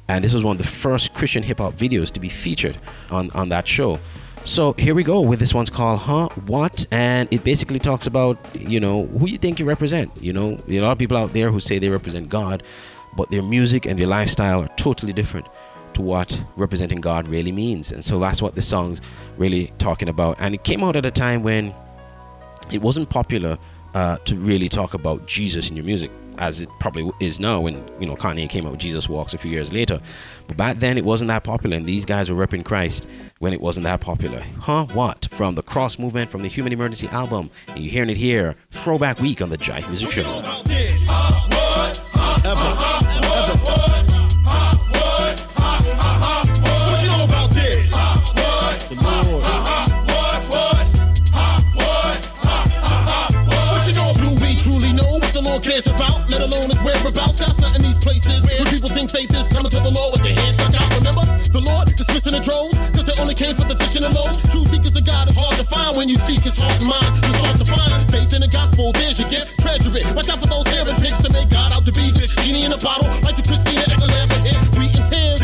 [0.09, 2.77] and this was one of the first Christian hip hop videos to be featured
[3.11, 3.99] on on that show.
[4.47, 8.37] So here we go with this one's called Huh What and it basically talks about,
[8.55, 10.13] you know, who you think you represent.
[10.23, 12.63] You know, there are a lot of people out there who say they represent God,
[13.17, 15.47] but their music and their lifestyle are totally different
[15.95, 17.91] to what representing God really means.
[17.91, 19.01] And so that's what this song's
[19.39, 20.39] really talking about.
[20.39, 21.75] And it came out at a time when
[22.71, 23.57] it wasn't popular
[23.95, 27.83] uh, to really talk about Jesus in your music, as it probably is now when,
[28.01, 30.01] you know, Kanye came out with Jesus Walks a few years later.
[30.49, 33.07] But back then it wasn't that popular, and these guys were repping Christ
[33.45, 34.43] when it wasn't that popular.
[34.59, 34.87] Huh?
[34.95, 35.29] What?
[35.31, 37.51] From the Cross Movement from the Human Emergency album.
[37.69, 40.23] And you're hearing it here, Throwback Week on the JIFE Music Show.
[40.23, 40.41] What
[47.03, 47.91] you know about this?
[48.89, 49.45] The Lord.
[53.69, 54.13] What you know?
[54.17, 56.31] Do we truly know what the Lord cares about?
[56.31, 57.45] Let alone his whereabouts.
[57.45, 60.23] God's not in these places where people think faith is coming to the Lord with
[60.23, 60.97] their hands stuck out.
[60.97, 62.94] Remember the Lord dismissing the droves because they only
[64.05, 64.45] and loaves.
[64.53, 67.11] True seekers of God is hard to find when you seek his heart and mind.
[67.25, 68.93] You start to find faith in the gospel.
[68.93, 69.57] There's your gift.
[69.61, 70.05] Treasure it.
[70.15, 72.79] Watch out for those heretics to make God out to be this genie in a
[72.79, 74.57] bottle like the Christina Aguilera hit.
[74.77, 75.41] Reading tears.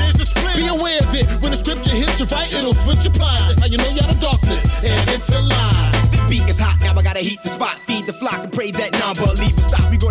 [0.56, 1.24] Be aware of it.
[1.40, 3.56] When the scripture hits you right, it'll switch your plies.
[3.56, 6.08] That's how you know you're out of darkness and into light.
[6.12, 7.78] This beat is hot, now I gotta heat the spot.
[7.88, 9.49] Feed the flock and pray that non-believers stop.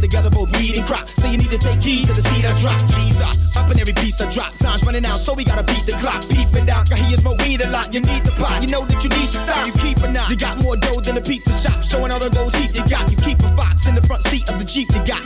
[0.09, 1.07] Together, both weed and crop.
[1.21, 2.81] So you need to take heed to the seed I drop.
[2.97, 4.57] Jesus, up in every piece I drop.
[4.57, 6.25] Time's running out, so we gotta beat the clock.
[6.27, 7.93] Peep it out, cause he is more weed a lot.
[7.93, 9.67] You need the pot, you know that you need to stop.
[9.67, 10.31] You keep a knot.
[10.31, 11.83] You got more dough than a pizza shop.
[11.83, 13.05] Showing all the goals heat you got.
[13.11, 15.21] You keep a fox in the front seat of the Jeep you got.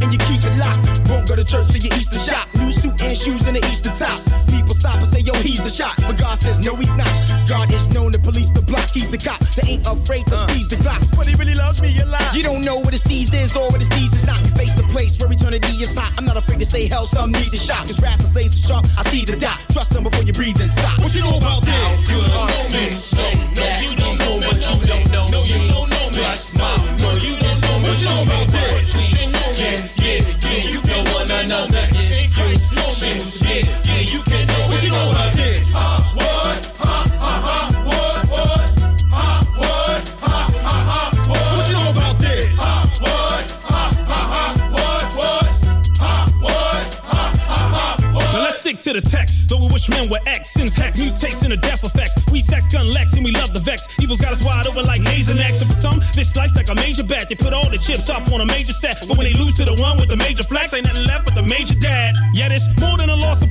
[0.00, 0.80] And you keep it locked.
[1.12, 2.48] Won't go to church for your Easter shop.
[2.56, 4.16] New suit and shoes and the Easter top.
[4.48, 5.92] People stop and say, yo, he's the shot.
[6.08, 7.12] But God says, no, he's not.
[7.52, 8.88] God is known to police the block.
[8.96, 9.40] He's the cop.
[9.60, 10.48] They ain't afraid to uh.
[10.48, 11.04] squeeze the Glock.
[11.16, 12.24] But he really loves me a lot.
[12.32, 14.21] You don't know what his steez is or what his steez is
[14.92, 16.12] place where eternity is hot.
[16.18, 17.86] I'm not afraid to say hell, some need the shot.
[17.88, 18.86] Cause wrath is laser sharp.
[18.98, 19.58] I see the dot.
[19.72, 21.00] Trust them before you breathe and stop.
[21.00, 22.10] What you know about this?
[22.10, 22.90] You don't know me.
[23.00, 23.61] So,
[49.82, 49.92] text.
[49.92, 52.14] Though we wish men were X, since heck mutates into death effects.
[52.30, 53.88] We sex gun Lex and we love the vex.
[54.00, 55.60] Evil's got us wide open like Nasonex.
[55.60, 57.28] And for some, this life's like a major bet.
[57.28, 58.96] They put all the chips up on a major set.
[59.08, 61.34] But when they lose to the one with the major flex, ain't nothing left but
[61.34, 62.14] the major dad.
[62.34, 63.41] Yet it's more than a loss.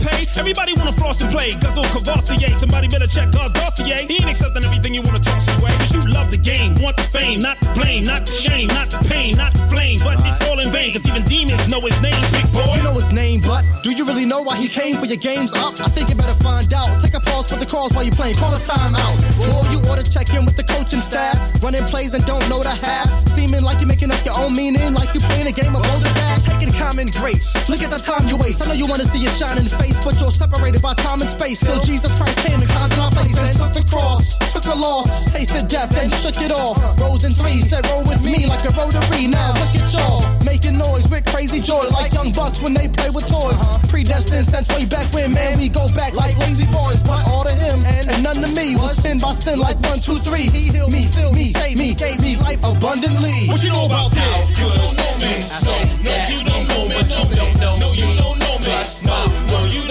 [0.42, 1.54] Everybody wanna floss and play.
[1.54, 2.56] Guzzle Courvoisier.
[2.56, 4.08] Somebody better check God's dossier.
[4.08, 5.70] He ain't accepting everything you wanna toss his way.
[5.78, 8.90] Cause you love the game, want the fame, not the blame, not the shame, not
[8.90, 10.00] the pain, not the flame.
[10.00, 12.74] But it's all in vain, cause even demons know his name, big boy.
[12.74, 15.54] You know his name, but do you really know why he came for your games
[15.54, 15.80] up?
[15.80, 17.00] I think you better find out.
[17.00, 18.38] Take a pause for the calls while you're playing.
[18.38, 19.22] Call a timeout.
[19.46, 21.38] Or you ought to check in with the coaching staff.
[21.62, 23.06] running plays and don't know the half.
[23.30, 26.10] Seeming like you're making up your own meaning, like you're playing a game of older.
[26.42, 27.54] Taking common grace.
[27.70, 28.64] Look at the time you waste.
[28.64, 31.60] I know you wanna see your shining face, but you're separated by time and space.
[31.60, 35.32] Till Jesus Christ came and conquered our place and took the cross, took a loss,
[35.32, 36.78] tasted death and shook it off.
[37.00, 39.28] Rose in three, said roll with me like a rotary.
[39.28, 43.10] Now look at y'all, making noise with crazy joy, like young bucks when they play
[43.10, 43.58] with toys.
[43.90, 47.02] Predestined since way back when, man, we go back like lazy boys.
[47.04, 50.00] But all to him and, and none to me was pinned by sin like one,
[50.00, 50.48] two, three.
[50.48, 53.48] He healed me, filled me, saved me, gave me life abundantly.
[53.48, 54.60] What you know about this?
[54.60, 55.42] You don't know me.
[55.42, 55.72] So,
[56.04, 56.98] no, you don't know me.
[57.02, 59.02] No, no, no, you don't know me.
[59.04, 59.91] No, no, you don't know me.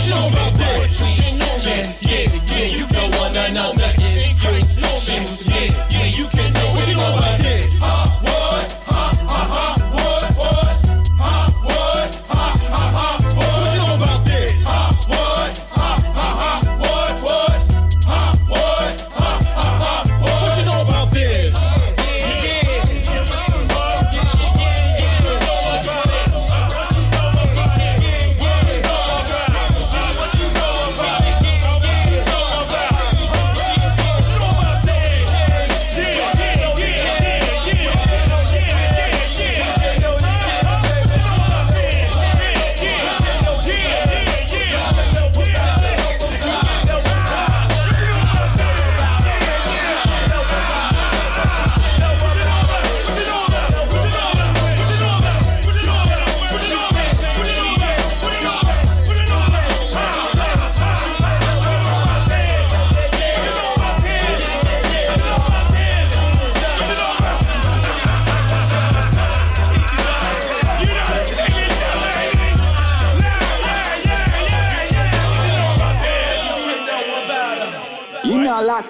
[0.00, 0.84] you know about know.
[1.66, 3.97] Yeah, yeah, you don't wanna know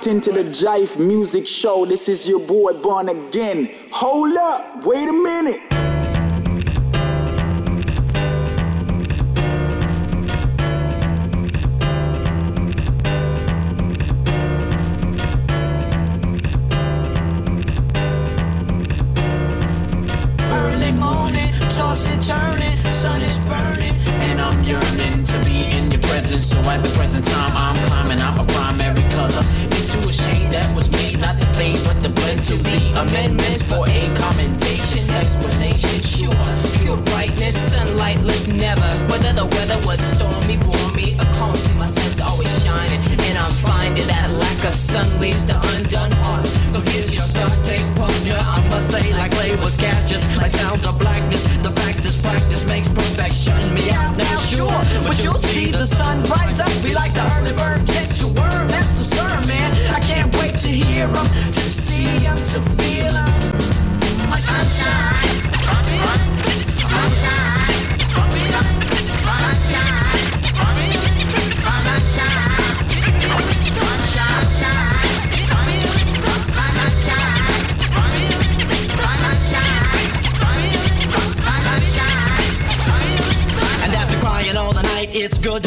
[0.06, 1.84] Into the JIFE Music Show.
[1.84, 3.68] This is your boy Born Again.
[3.90, 5.67] Hold up, wait a minute.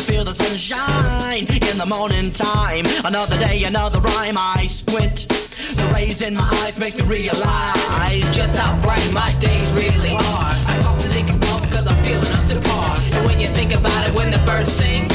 [0.01, 2.85] Feel the sunshine in the morning time.
[3.05, 4.37] Another day, another rhyme.
[4.37, 5.27] I squint.
[5.27, 10.51] The rays in my eyes make me realize just how bright my days really are.
[10.73, 12.95] I often think about cause I'm feeling up to par.
[13.13, 15.05] And when you think about it, when the birds sing,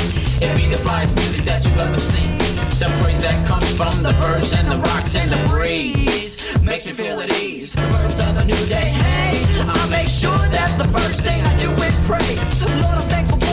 [0.41, 2.39] it be the flyest music that you ever seen.
[2.79, 6.93] The praise that comes from the birds and the rocks and the breeze makes me
[6.93, 7.75] feel at ease.
[7.75, 8.93] The birth of a new day.
[8.93, 12.37] Hey, I make sure that the first thing I do is pray.
[12.83, 13.46] Lord, I'm thankful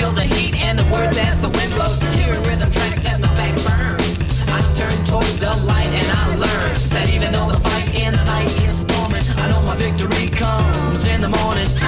[0.00, 2.00] feel the heat and the words as the wind blows.
[2.16, 4.48] Hearing rhythm tracks as my back burns.
[4.48, 8.24] I turn towards the light and I learn that even though the fight in the
[8.24, 11.79] night is storming, I know my victory comes in the morning.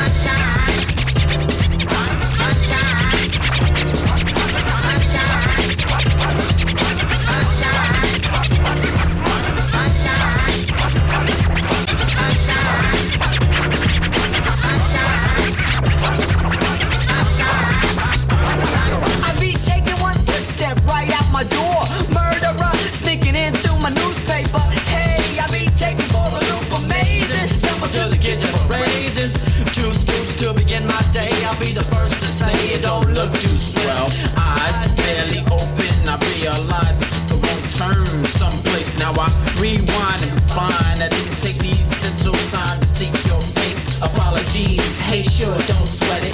[32.71, 34.07] It don't look too swell.
[34.37, 35.93] Eyes barely open.
[36.09, 38.99] I realize I took the wrong turn someplace.
[38.99, 39.29] Now I
[39.61, 44.03] rewind and find I didn't take the essential time to seek your face.
[44.03, 46.33] Apologies, hey sure, don't sweat it.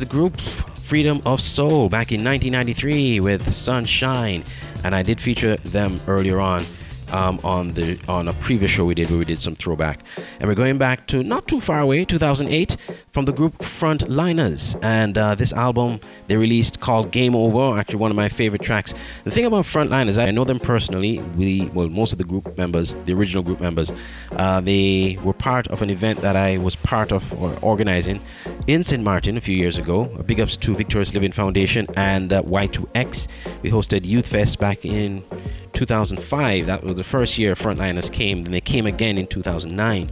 [0.00, 4.42] The group Freedom of Soul back in 1993 with Sunshine,
[4.82, 6.64] and I did feature them earlier on
[7.12, 10.02] um, on the on a previous show we did where we did some throwback,
[10.38, 12.76] and we're going back to not too far away, 2008,
[13.12, 18.10] from the group Frontliners, and uh, this album they released called Game Over, actually one
[18.10, 18.94] of my favorite tracks.
[19.24, 21.20] The thing about Frontliners, I know them personally.
[21.36, 23.92] We well, most of the group members, the original group members,
[24.32, 28.20] uh, they were part of an event that I was part of or organizing
[28.66, 29.02] in St.
[29.02, 30.04] Martin a few years ago.
[30.26, 33.28] Big ups to Victorious Living Foundation and uh, Y2X.
[33.62, 35.24] We hosted Youth Fest back in
[35.72, 36.66] 2005.
[36.66, 38.44] That was the first year Frontliners came.
[38.44, 40.10] Then they came again in 2009.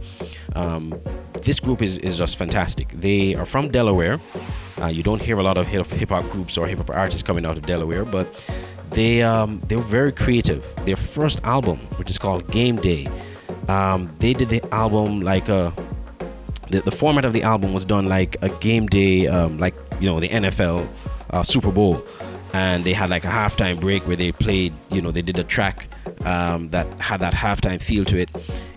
[0.55, 0.99] Um,
[1.43, 2.89] this group is, is just fantastic.
[2.89, 4.19] They are from Delaware.
[4.81, 7.45] Uh, you don't hear a lot of hip hop groups or hip hop artists coming
[7.45, 8.27] out of Delaware, but
[8.89, 10.65] they um, they were very creative.
[10.85, 13.07] Their first album, which is called Game Day,
[13.67, 15.71] um, they did the album like a
[16.71, 20.07] the, the format of the album was done like a game day, um, like you
[20.09, 20.87] know the NFL
[21.29, 22.03] uh, Super Bowl,
[22.53, 24.73] and they had like a halftime break where they played.
[24.91, 25.87] You know, they did a track
[26.25, 28.29] um, that had that halftime feel to it.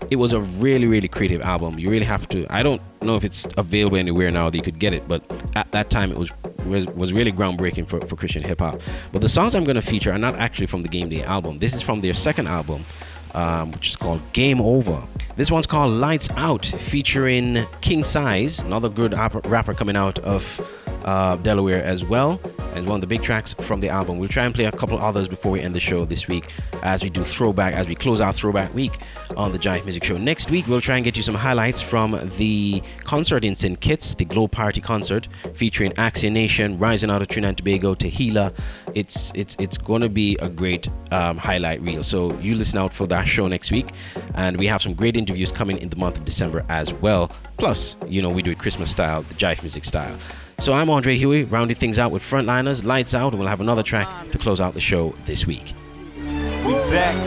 [0.09, 1.79] It was a really, really creative album.
[1.79, 2.45] You really have to.
[2.53, 5.23] I don't know if it's available anywhere now that you could get it, but
[5.55, 6.31] at that time it was
[6.65, 8.81] was, was really groundbreaking for, for Christian hip hop.
[9.11, 11.57] But the songs I'm going to feature are not actually from the Game Day album.
[11.57, 12.85] This is from their second album,
[13.33, 15.01] um, which is called Game Over.
[15.35, 20.61] This one's called Lights Out, featuring King Size, another good rapper coming out of
[21.05, 22.39] uh, Delaware as well,
[22.75, 24.17] and one of the big tracks from the album.
[24.17, 26.51] We'll try and play a couple others before we end the show this week
[26.81, 28.99] as we do throwback, as we close out throwback week
[29.37, 30.17] on the JIFE Music Show.
[30.17, 33.79] Next week, we'll try and get you some highlights from the concert in St.
[33.79, 38.55] Kitts, the Glow Party concert featuring Axia Nation, Rising out of Trinidad and Tobago, Tehila.
[38.95, 42.03] It's it's it's going to be a great um, highlight reel.
[42.03, 43.89] So you listen out for that show next week,
[44.35, 47.31] and we have some great interviews coming in the month of December as well.
[47.57, 50.17] Plus, you know, we do it Christmas style, the JIFE Music style.
[50.63, 53.83] So I'm Andre Huey, rounding things out with Frontliners, Lights Out, and we'll have another
[53.83, 55.73] track to close out the show this week.
[56.15, 57.17] We back.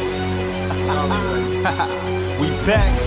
[2.40, 3.05] we back.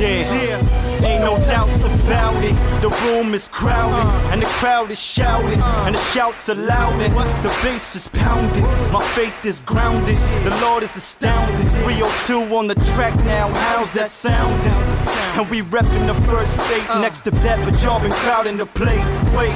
[0.00, 1.04] Yeah.
[1.04, 2.54] Ain't no doubts about it.
[2.80, 6.98] The room is crowded, and the crowd is shouting, and the shouts are loud,
[7.42, 8.62] the bass is pounding.
[8.92, 10.16] My faith is grounded.
[10.44, 11.68] The Lord is astounding.
[11.84, 13.52] 302 on the track now.
[13.54, 14.54] How's that sound?
[15.38, 19.04] And we reppin' the first state next to that, but y'all been crowding the plate.
[19.36, 19.54] Wait.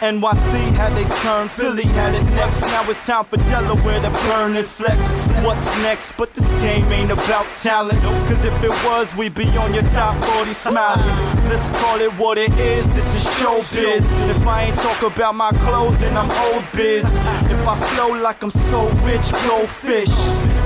[0.00, 2.60] NYC had they turn, Philly had it next.
[2.60, 5.00] Now it's time for Delaware to burn and flex.
[5.42, 6.12] What's next?
[6.18, 7.98] But this game ain't about talent.
[8.28, 11.04] Cause if it was, we'd be on your top 40 smiling.
[11.48, 14.04] Let's call it what it is, this is showbiz.
[14.30, 17.04] If I ain't talk about my clothes, then I'm old biz.
[17.04, 20.14] If I flow like I'm so rich, goldfish.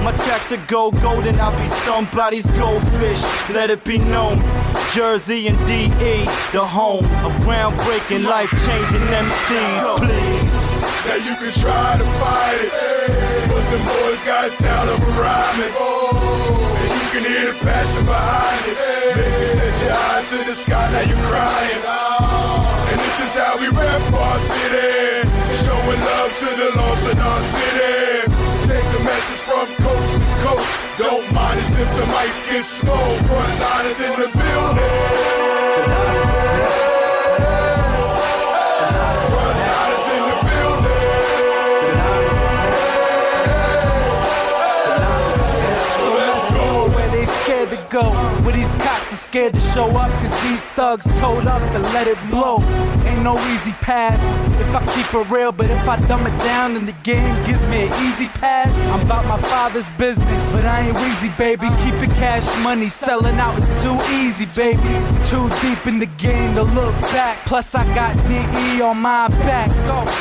[0.03, 3.23] My tracks are go golden, I'll be somebody's goldfish.
[3.51, 4.43] Let it be known.
[4.95, 10.81] Jersey and DE, the home of groundbreaking, life changing MCs, please.
[11.07, 12.71] Now you can try to fight it,
[13.49, 15.73] but the boys got talent for rhyming.
[16.61, 16.70] You
[17.21, 18.77] can hear the passion behind it.
[19.17, 21.83] Make set your eyes to the sky, now you crying.
[22.91, 25.29] And this is how we rep our city,
[25.65, 27.93] showing love to the lost in our city.
[28.69, 30.69] Take the message from coast to coast.
[30.99, 33.11] Don't mind us if the mics get small.
[33.29, 34.30] Frontliners in the
[49.31, 52.59] scared to show up, cause these thugs told up to let it blow.
[53.07, 54.19] Ain't no easy path
[54.61, 57.67] if I keep it real, but if I dumb it down, then the game gives
[57.67, 58.73] me an easy pass.
[58.93, 61.69] I'm about my father's business, but I ain't wheezy, baby.
[61.83, 64.81] Keep it cash money, selling out, it's too easy, baby.
[65.29, 67.45] Too deep in the game to look back.
[67.47, 69.71] Plus, I got DE on my back.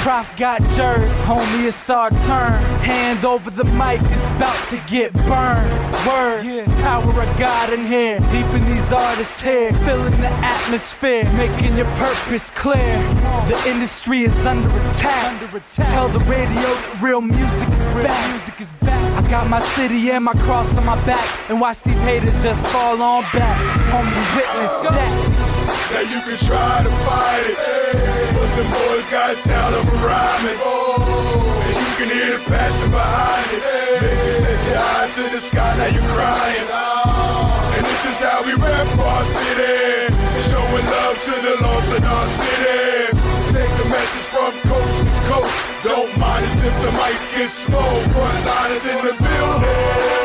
[0.01, 2.53] Prof got Jers, homie, it's our turn.
[2.81, 5.69] Hand over the mic, it's about to get burned.
[6.07, 11.77] Word, power of God in here, deep in these artists here, filling the atmosphere, making
[11.77, 12.97] your purpose clear.
[13.47, 15.39] The industry is under attack.
[15.91, 18.29] Tell the radio that real music is back.
[18.29, 19.23] Music is back.
[19.23, 22.65] I got my city and my cross on my back, and watch these haters just
[22.67, 23.57] fall on back.
[23.91, 25.11] Homie, witness that.
[25.91, 27.57] Now you can try to fight it,
[28.35, 30.59] but the boys got talent for rhyming.
[31.65, 33.61] And you can hear the passion behind it.
[34.01, 36.67] Make you set your eyes to the sky, now you're crying.
[36.69, 37.28] And
[38.19, 40.13] this is how we rep our city,
[40.49, 43.17] showing love to the lost in our city.
[43.53, 45.53] Take the message from coast to coast.
[45.83, 48.01] Don't mind us if the mics get small.
[48.11, 50.18] Frontliners in the building.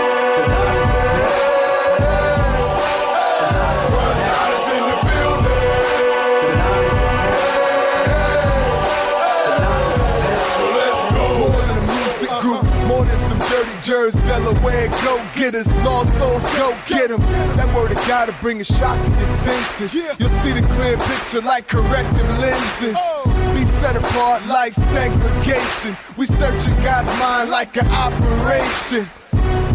[13.85, 17.20] Jerks, Delaware go getters, lost souls go get get 'em.
[17.57, 19.95] That word of God to bring a shock to your senses.
[19.95, 22.97] You'll see the clear picture like corrective lenses.
[22.99, 23.53] Oh.
[23.55, 25.97] Be set apart like segregation.
[26.16, 29.09] We searching God's mind like an operation.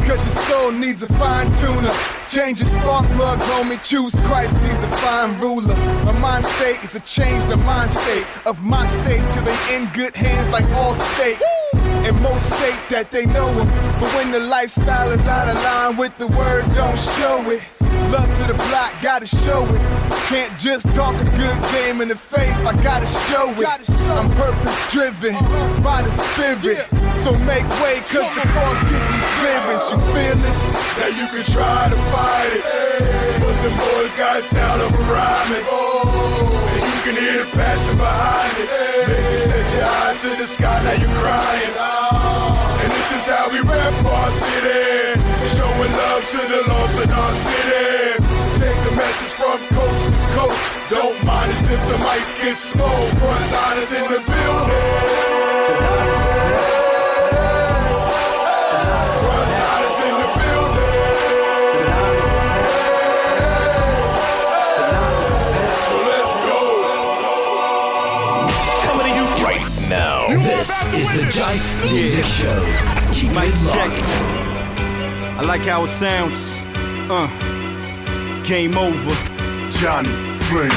[0.08, 1.94] Cause your soul needs a fine tuner.
[2.32, 3.82] Change your spark plugs, homie.
[3.84, 5.76] Choose Christ, he's a fine ruler.
[6.06, 9.86] My mind state is a change the mind state of my state till they in
[9.94, 11.38] good hands like all state.
[12.06, 13.68] And most state that they know him.
[14.00, 17.62] But when the lifestyle is out of line with the word, don't show it.
[18.10, 19.82] Love to the block, gotta show it.
[20.30, 23.68] Can't just talk a good game in the faith, I gotta show it.
[24.10, 25.84] I'm purpose driven uh-huh.
[25.84, 26.86] by the spirit.
[27.22, 29.86] So make way, cause the cross gives me clearance.
[29.92, 30.56] You feel it?
[30.98, 32.64] Now you can try to fight it,
[33.42, 35.66] but the boys got talent for rhyming.
[35.70, 36.59] And
[37.20, 38.70] hear the passion behind it.
[39.32, 41.74] You set your eyes to the sky, now you're crying.
[42.82, 45.20] And this is how we rep our city,
[45.56, 48.24] showing love to the lost in our city.
[48.64, 50.62] Take the message from coast to coast.
[50.90, 53.04] Don't mind us if the mics get small.
[53.20, 55.29] Frontliners in the building.
[70.60, 72.60] This is the JIFE Music Show.
[73.14, 74.04] Keep Mic it locked.
[75.40, 76.58] I like how it sounds.
[77.10, 77.30] Uh,
[78.44, 79.16] game over.
[79.80, 80.10] Johnny
[80.50, 80.68] Flynn.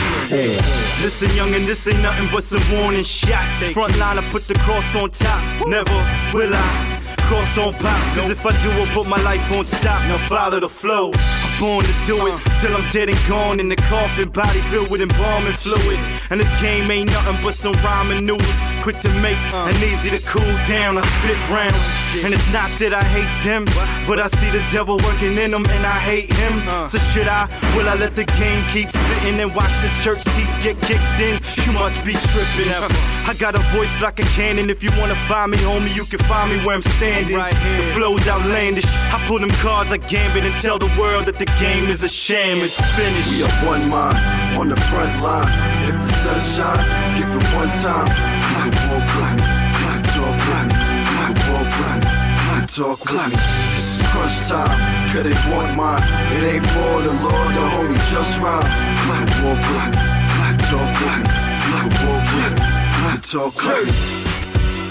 [1.03, 3.59] Listen, youngin', this ain't nothing but some warning shots.
[3.74, 5.66] Frontline, I put the cross on top.
[5.66, 5.91] Never
[6.33, 8.16] will I cross on pops.
[8.16, 10.01] Cause if I do, I'll put my life on stop.
[10.07, 11.11] Now follow the flow.
[11.12, 14.89] I'm born to do it till I'm dead and gone in the coffin, body filled
[14.89, 15.99] with embalming fluid.
[16.31, 18.59] And this game ain't nothing but some rhyming noodles.
[18.83, 20.97] Quick to make and easy to cool down.
[20.97, 21.89] I spit rounds.
[22.25, 23.65] And it's not that I hate them,
[24.07, 26.63] but I see the devil working in them and I hate him.
[26.87, 27.51] So should I?
[27.75, 31.43] Will I let the game keep spitting and watch the church teeth get kicked in?
[31.67, 32.71] You must be tripping.
[33.31, 34.71] I got a voice like a cannon.
[34.71, 37.37] If you wanna find me, homie, you can find me where I'm standing.
[37.37, 38.87] The flow's outlandish.
[38.87, 42.09] I pull them cards I Gambit and tell the world that the game is a
[42.09, 42.52] sham.
[42.61, 43.33] It's finished.
[43.33, 45.49] We are one mind on the front line.
[45.89, 46.85] If the sun shine,
[47.17, 48.05] give it one time.
[48.05, 49.39] Clock, walk, clock,
[49.79, 50.69] clock, talk, clock,
[51.09, 53.31] clock, walk, clock, clock, talk, clock.
[53.73, 54.69] This is crunch time,
[55.13, 56.03] cause they want mine.
[56.37, 58.69] It ain't for the Lord, the homie just rhyme.
[59.01, 59.93] Clock, walk, clock,
[60.37, 61.25] clock, talk, clock,
[61.65, 62.55] clock, walk, clock,
[63.01, 63.87] clock, talk, clock.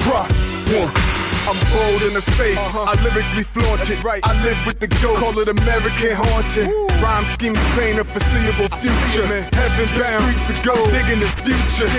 [0.02, 0.26] Bruh,
[0.82, 1.21] one.
[1.50, 2.58] I'm bold in the face.
[2.58, 2.92] Uh-huh.
[2.92, 4.04] I lyrically flaunt it.
[4.04, 4.22] Right.
[4.26, 5.20] I live with the ghost.
[5.20, 6.70] Call it American haunting.
[7.02, 9.26] Rhyme schemes paint a foreseeable future.
[9.26, 10.92] Heaven bound, streets of gold.
[10.92, 11.90] Digging the future.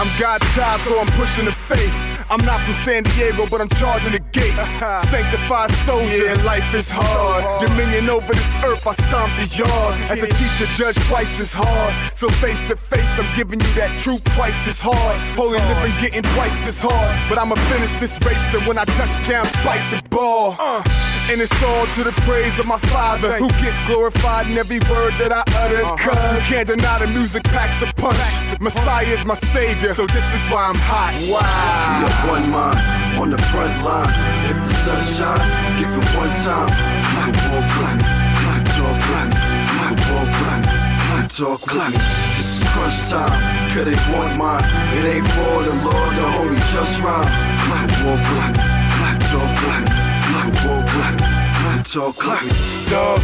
[0.00, 2.09] I'm God child, so I'm pushing the faith.
[2.30, 4.78] I'm not from San Diego, but I'm charging the gates.
[5.10, 7.42] Sanctified soldier, and life is hard.
[7.60, 9.98] Dominion over this earth, I stomp the yard.
[10.08, 11.92] As a teacher, judge twice as hard.
[12.16, 15.18] So face to face, I'm giving you that truth twice as hard.
[15.34, 17.10] Holy living getting twice as hard.
[17.28, 20.54] But I'ma finish this race, and when I touch down, spike the ball.
[20.60, 20.84] Uh,
[21.30, 25.14] and it's all to the praise of my father, who gets glorified in every word
[25.18, 25.82] that I utter.
[25.98, 28.60] Cause you can't deny the music packs a punch.
[28.60, 31.10] Messiah's my savior, so this is why I'm hot.
[31.26, 32.19] Wow.
[32.28, 32.78] One mind
[33.18, 34.12] on the front line.
[34.50, 36.68] If the sun shine, give it one time.
[37.10, 37.98] Clock, walk, clock,
[38.40, 39.30] clock, talk, clock,
[39.72, 40.62] clock, walk, clock,
[41.04, 41.92] clock, talk, clock.
[42.36, 43.36] This is crunch time,
[43.72, 44.64] cause they want mine.
[44.96, 47.28] It ain't for the Lord, the homie just rhyme.
[47.64, 48.54] Clock, walk, clock,
[48.96, 49.84] clock, talk, clock,
[50.26, 51.16] clock, walk, clock,
[51.58, 52.44] clock, talk, clock.
[52.90, 53.20] Dub,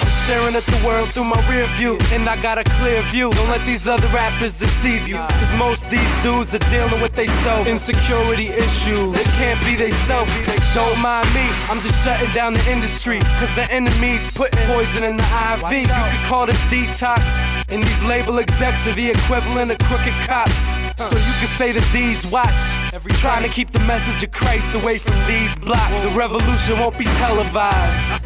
[0.00, 3.30] I'm staring at the world through my rear view, and I got a clear view.
[3.30, 7.26] Don't let these other rappers deceive you, cause most these dudes are dealing with they
[7.26, 9.12] self insecurity issues.
[9.14, 10.28] They can't be they self.
[10.74, 13.20] Don't mind me, I'm just shutting down the industry.
[13.40, 15.82] Cause the enemy's putting poison in the IV.
[15.82, 17.22] You could call this detox.
[17.70, 20.68] And these label execs are the equivalent of crooked cops.
[20.98, 22.60] So you could say that these watch,
[22.92, 26.02] every trying to keep the message of Christ away from these blocks.
[26.02, 28.24] The revolution won't be televised,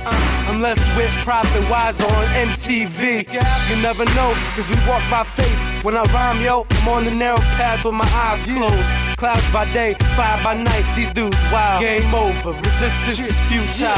[0.49, 3.31] unless with Prophet Wise on MTV.
[3.33, 5.72] You never know, cause we walk by faith.
[5.83, 8.87] When I rhyme, yo, I'm on the narrow path with my eyes closed.
[9.19, 10.87] Clouds by day, fire by night.
[10.95, 11.83] These dudes wild.
[11.83, 13.91] Game over, resistance is futile.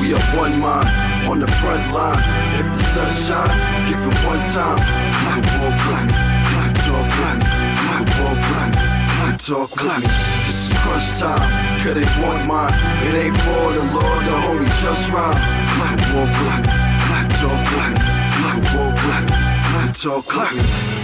[0.00, 0.88] We are one mind
[1.28, 2.24] on the front line.
[2.56, 3.52] If the sun shine,
[3.84, 4.80] give it one time.
[4.80, 6.16] Clock war planet,
[6.48, 7.48] clock talk planet,
[7.84, 8.80] clock war planet,
[9.12, 10.12] clock talk planet.
[10.48, 11.44] This is crunch time,
[11.84, 12.72] cause they want mine.
[13.04, 15.36] It ain't for the Lord, the homie just rhyme.
[15.76, 16.72] Clock war planet,
[17.04, 18.00] clock talk planet,
[18.40, 19.36] clock war planet,
[19.68, 20.95] clock talk planet.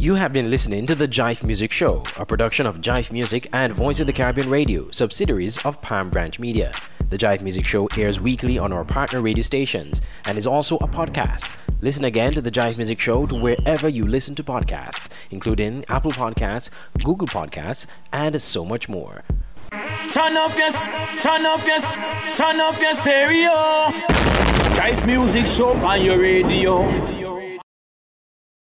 [0.00, 3.70] You have been listening to the JIFE Music Show, a production of JIFE Music and
[3.70, 6.72] Voice of the Caribbean Radio, subsidiaries of Palm Branch Media.
[7.10, 10.88] The JIFE Music Show airs weekly on our partner radio stations and is also a
[10.88, 11.54] podcast.
[11.82, 16.12] Listen again to the JIFE Music Show to wherever you listen to podcasts, including Apple
[16.12, 16.70] Podcasts,
[17.04, 19.22] Google Podcasts, and so much more.
[19.70, 20.72] Turn up your,
[21.20, 21.80] turn up your,
[22.36, 23.90] turn up your stereo.
[24.74, 27.10] JIFE music show on your radio.